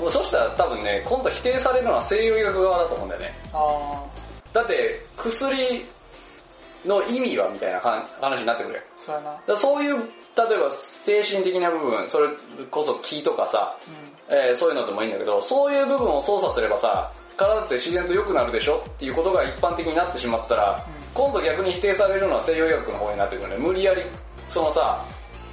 [0.00, 0.04] ん。
[0.04, 0.10] うん。
[0.10, 3.34] そしたら多分ね、今度否定されるのは西洋医学側だと思うんだよね。
[3.54, 4.04] あ
[4.52, 5.84] だって、薬
[6.84, 8.80] の意味はみたいな話話になってくるよ。
[8.98, 9.22] ー、そう。
[9.46, 10.70] だそういう、例えば
[11.02, 12.28] 精神的な部分、それ
[12.70, 13.76] こそ気とかさ、
[14.28, 23.56] うえーそういうのでもいいんだけど、そういう部分を操作すればさ、体って自然と良くなるでしょっていうことが一般的になってしまったら、うん今度逆に否定されるのは西洋医学の方になってくるね。
[23.56, 24.02] 無理やり、
[24.48, 25.02] そのさ、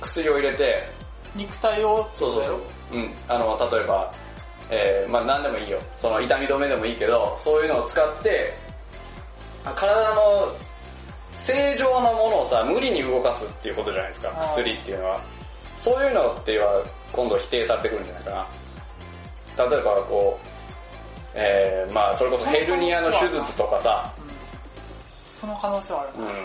[0.02, 0.78] 薬を入れて、
[1.38, 1.40] ん。
[1.40, 2.60] 肉体を、そうそうそう。
[2.92, 3.10] うん。
[3.30, 4.12] あの、例えば、
[4.70, 5.80] えー、まあ何でもいいよ。
[6.02, 8.54] その痛み止めでもいいけど、そういうのを使って、
[9.74, 10.54] 体の
[11.48, 15.20] 正常なものをさ、無理に動かすっていうことじゃないですか、薬っていうのは。
[15.82, 18.48] そういうのっては今度否定されてくるんじゃないか
[19.58, 19.70] な。
[19.70, 20.53] 例えばこう、
[21.36, 24.34] えー、まあそれこそヘルニアの手術とかさ、うん
[25.44, 26.26] その可能性はあるな。
[26.26, 26.36] うん、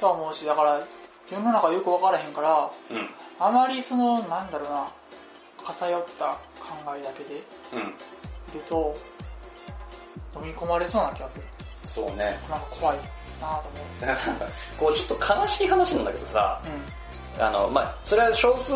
[0.00, 0.80] とは思うし、だから、
[1.30, 4.88] 世の中よく分からへんから、うん、あまりその、なんだろうな、
[5.64, 6.24] 偏った
[6.58, 7.42] 考えだけでい
[7.74, 7.94] うん。
[8.52, 8.92] ると、
[10.34, 11.44] 飲み込まれそうな気がする。
[11.86, 12.36] そうね。
[12.50, 12.98] なんか怖い
[13.40, 13.68] なぁと
[14.02, 14.50] 思う。
[14.76, 16.60] こうちょっと悲しい話なんだけどさ、
[17.38, 18.72] うあの、まあそれは少数、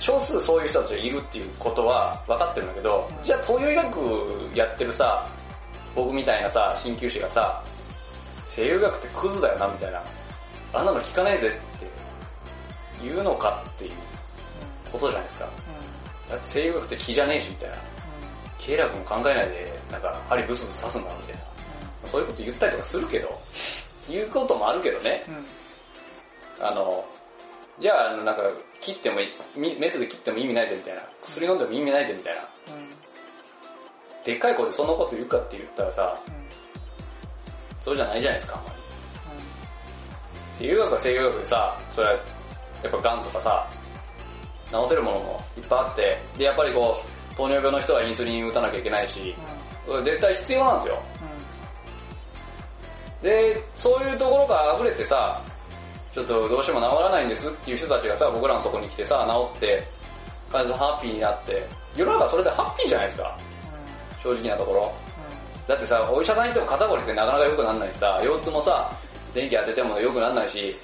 [0.00, 5.26] 少数そういう人たちがいるっていうことは分かってるんだけど、うんじゃあ東洋医学やってるさ、
[5.94, 7.62] 僕みたいなさ、鍼灸師がさ、
[8.54, 10.02] 西洋医学ってクズだよなみたいな、
[10.72, 11.86] あんなの聞かねえぜって
[13.02, 13.92] 言うのかっていう
[14.90, 15.48] ことじゃないですか。
[16.30, 17.76] だって西洋医学って気じゃねえしみたいな。
[18.58, 21.42] 経絡も考えないで、なんか針ブスブス刺すんだみたいな。
[22.10, 23.28] そういうこと言ったりとかするけど、
[24.08, 25.22] 言うこともあるけどね。
[26.60, 27.04] あの、
[27.80, 28.42] じゃあ、あの、なんか、
[28.80, 31.02] 切ってもいい、みメスで切っても意味ないぜみたいな。
[31.22, 32.40] 薬飲んでも意味ないぜみたいな。
[32.74, 32.88] うん。
[34.24, 36.18] でっかい声でそんなこと言うかって言ったらさ、
[37.82, 38.76] そうじゃないじゃないですか、あんまり。
[40.58, 43.70] 西洋学は西洋学でさ、それは、やっぱ癌とかさ、
[44.70, 47.02] 治せるものもいっぱいあって、で、やっぱりこ
[47.32, 49.34] う、糖尿病の人はインスリン打たなきゃいけないし、
[49.86, 51.02] それ絶対必要なんですよ。
[53.22, 55.40] で、そういうところが溢れてさ、
[56.14, 59.86] ちょっとどうしても治らないんですっていう人たちがさ、僕らのところに来てさ、治って、
[60.50, 63.38] 患者さんハッピーになって、世の中それでハッピーじゃないですか、
[64.22, 64.92] 正直なところ。
[65.68, 68.90] だってさ、お医者さんに行っても肩こりってなかなか良くならないしさ、腰痛もさ、
[69.32, 70.76] 電気当てても良くならないし、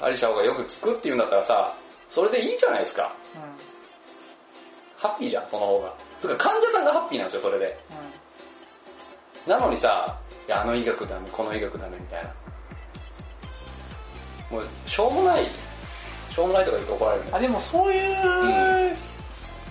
[0.00, 1.74] 針した方がよく効くっていうんだったらさ、
[2.08, 3.12] それでいいじゃないですか。
[4.96, 5.94] ハッピーじゃん、その方が。
[6.20, 7.78] つうか患者さんがハッピーなんですよ、それで。
[9.46, 10.16] なのにさ、
[10.46, 12.30] いや、あの医学ダメ、この医学ダメみたいな。
[14.50, 15.44] もう、しょうもない、
[16.34, 17.98] しょうもないとか言って怒られるねあ、でもそうい
[18.92, 18.96] う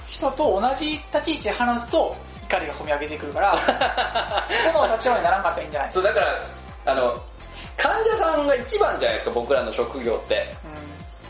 [0.07, 3.51] 人と同じ立ち位置で話すと怒りが込み上げてくるから、
[4.73, 5.93] この立場にならんかったらいいんじゃない？
[5.93, 6.45] そう、だから、
[6.86, 7.21] あの、
[7.75, 10.47] 患者さんが一番じゃないですか、僕らの職業って。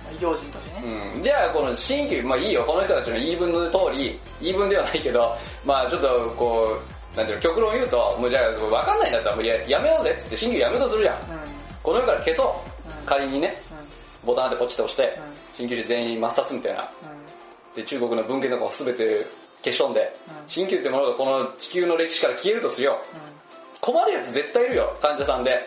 [0.10, 0.16] うん。
[0.16, 0.84] 医療人としてね。
[1.16, 1.24] うん。
[1.24, 5.36] じゃあ、この新旧、まあいいよ、この人たちの言い分の通り、言い分ではないけど、
[5.66, 6.78] まあちょっと、こ
[7.14, 11.16] う、なんていうの、極論言うと、もうじゃあ、わかんないんだったら、もうややめようぜっつって、新旧やめようとするじゃん。
[11.16, 11.22] うん。
[11.84, 12.77] この世から消そう。
[13.08, 13.54] うん仮にね、
[14.26, 16.84] ボタンでポチッと押して、うん新旧師全員抹殺みたいな。
[16.84, 17.76] うん。
[17.76, 19.26] で、中国の文献とかも全て
[19.64, 23.02] 消し飛んで、うん新旧ってものがこの地球の歴史から消えるとするよ。
[23.80, 25.66] 困るやつ絶対いるよ、患者さんで。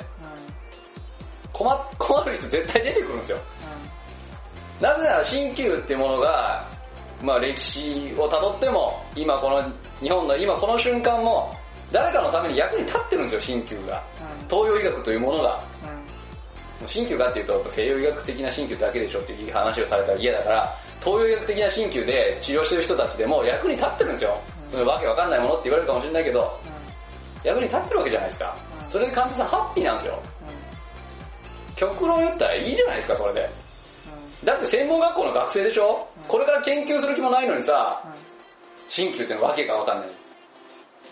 [1.52, 3.38] 困困る人絶対出てくるんですよ。
[4.80, 6.66] なぜなら新旧ってものが、
[7.22, 9.62] まあ歴史を辿っても、今この、
[10.00, 11.54] 日本の今この瞬間も、
[11.92, 14.02] 誰かのために役に立ってるんですよ、新旧が。
[14.48, 15.62] 東洋医学というものが。
[16.86, 24.36] 新旧がっていうと、西洋医学的な新旧だけでしょっていう話をされたら嫌だから、東洋医学的な新旧で治療してる人たちでも役に立ってるんですよ。
[24.72, 26.60] そのわけわかんないものって言われるかもしれないけど、
[27.44, 28.56] 役に立ってるわけじゃないですか。
[28.88, 30.18] それで患者さんハッピーなんですよ。
[31.76, 33.48] 極論言ったらいいじゃないですか、それで。
[34.44, 36.08] だって専門学校の学生でしょ？
[36.28, 38.02] これから研究する気もないのにさ、
[38.88, 40.08] 新旧ってのわけがわかんない。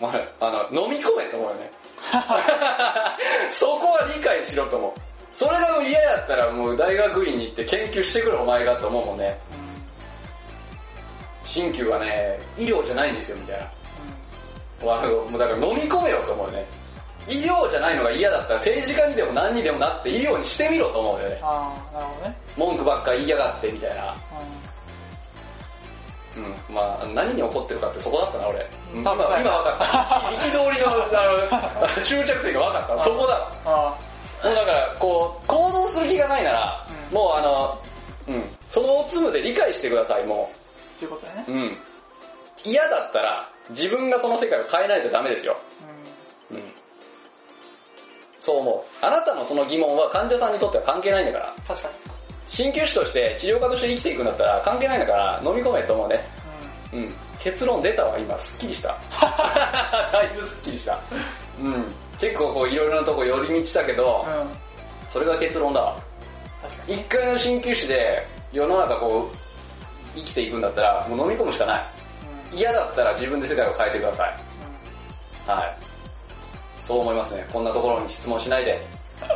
[0.00, 0.08] ま
[0.40, 1.70] あ、あの、飲み込めと思うよね。
[3.50, 5.07] そこは理解しろと思う。
[5.38, 9.38] それが嫌やったらもう大学院に行って研究してくれお前がと思うもんね。
[11.44, 13.70] 新旧はね、医療じゃないんですよみたい
[14.82, 14.88] な。
[14.88, 16.66] わもうだから飲み込めよと思うよね。
[17.28, 21.38] 医療じゃないのが嫌だったら政治家にでも何にでもなって医療にしてみろと思うよね。
[21.40, 22.36] ああ、なるほどね。
[22.56, 24.14] 文句ばっかり言いやがってみたいな。
[26.68, 28.58] うん、まあ何に怒ってるかってそこだったな俺。
[28.92, 29.84] うん今、今分かった。
[30.50, 33.04] 憤りのあの終着点が分かった。
[33.04, 33.48] そこだ。
[33.64, 33.94] あ
[34.44, 37.78] もうだから、こう、行動する気がないなら、うんもうあの、
[38.28, 41.44] うん、そのおつむで理解してください、もあ、ということだね。
[41.48, 41.52] う。
[41.52, 41.76] うん。
[42.64, 45.56] 嫌だったら、自分がその世界を変えないとダメですよ。
[46.50, 46.62] うん。
[48.40, 49.04] そう思う。
[49.04, 51.54] あなたのその疑問は患者さんにとっては関係ないんだから。
[51.66, 51.94] 確かに。
[52.50, 56.24] 鍼灸師として治療家として生きていくんだったら関係ないんだから飲み込めと思うね。
[56.92, 57.14] うん。
[57.38, 58.38] 結論出たわ、今。
[58.38, 58.96] すっきりした。
[60.12, 60.98] だいぶすっきりした。
[61.60, 61.94] うん。
[62.20, 64.40] 結構こういろいろなとこ寄り道したけど、うん。
[64.40, 64.48] うん。
[65.08, 65.96] それが結論だわ。
[66.62, 67.00] 確かに。
[67.00, 71.86] 一回の鍼灸師で世の中こう生きていくんだったらもう飲み込むしかない。
[72.52, 72.58] うん。
[72.58, 75.50] 嫌だったら自分で世界を変えてください。
[75.50, 75.88] はい。
[76.88, 77.46] そう思いますね。
[77.52, 78.80] こんなところに質問しないで、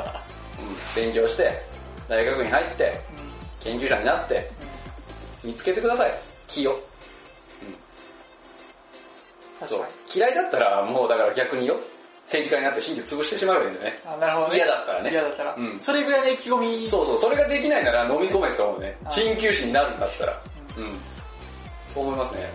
[0.58, 1.62] うん、勉強して、
[2.08, 2.98] 大学に入って、
[3.64, 3.72] うん。
[3.72, 4.50] 研究者になって、
[5.44, 6.12] 見つけてください。
[6.48, 6.72] 木を。
[6.72, 6.78] うん。
[9.68, 9.94] そう確かに。
[10.14, 11.78] 嫌いだったらもうだから逆によ、
[12.32, 14.00] 政治家になって神経潰してしまえばいいんだよね。
[14.06, 14.56] あ、なるほどね。
[14.56, 15.10] 嫌だったらね。
[15.10, 15.54] 嫌だったら。
[15.54, 16.90] うんそれぐらいの意気込み。
[16.90, 18.96] そうそう、それができないなら飲み込めと思うね。
[19.04, 20.42] あ鍼灸師になるんだったら。
[20.78, 20.84] うん。
[21.92, 22.50] そう思いますね。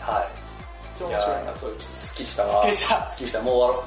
[0.00, 0.46] はい。
[1.08, 1.20] いや
[1.60, 2.62] そういう、すっきりしたわ。
[2.62, 3.42] すっきりしたすっきりした。
[3.42, 3.84] もう終わろ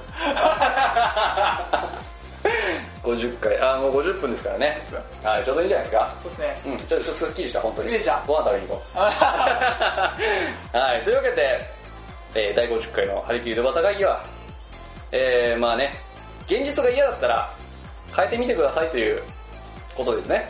[2.43, 3.09] う。
[3.09, 4.77] 50回、あー、もう50分ですからね。
[5.23, 6.15] はい、ちょうどいいんじゃないですか。
[6.21, 6.61] そうですね。
[6.65, 7.87] うん、ちょっとすっきりした、本当に。
[7.87, 8.99] すっきりしたご飯食べに行こう。
[10.77, 11.65] はい、というわけで、
[12.35, 14.23] えー、第50回の張り切りドバタ会議は、
[15.11, 15.93] えー、まあね、
[16.45, 17.53] 現実が嫌だったら
[18.15, 19.21] 変えてみてくださいという
[19.95, 20.49] ことですね。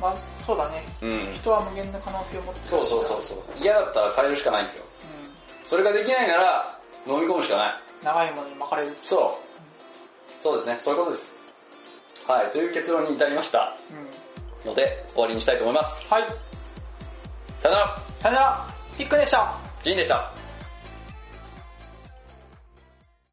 [0.00, 0.16] まあ、
[0.46, 0.82] そうだね。
[1.02, 1.34] うん。
[1.34, 3.38] 人は無限の可能性を持ってるそうそうそうそう。
[3.60, 4.84] 嫌だったら変えるしかないんですよ。
[5.64, 5.68] うん。
[5.68, 7.72] それができないなら飲み込むしかない。
[8.02, 8.96] 長いものに巻かれる。
[9.02, 10.42] そう。
[10.42, 11.34] そうですね、そういうことです。
[12.26, 13.76] はい、という結論に至りました
[14.64, 14.68] うん。
[14.70, 16.12] ので、終わりにしたいと思います。
[16.12, 16.22] はい。
[17.60, 18.66] さよなら、さよなら、
[18.96, 19.54] ピックでした。
[19.82, 20.39] ジンでした。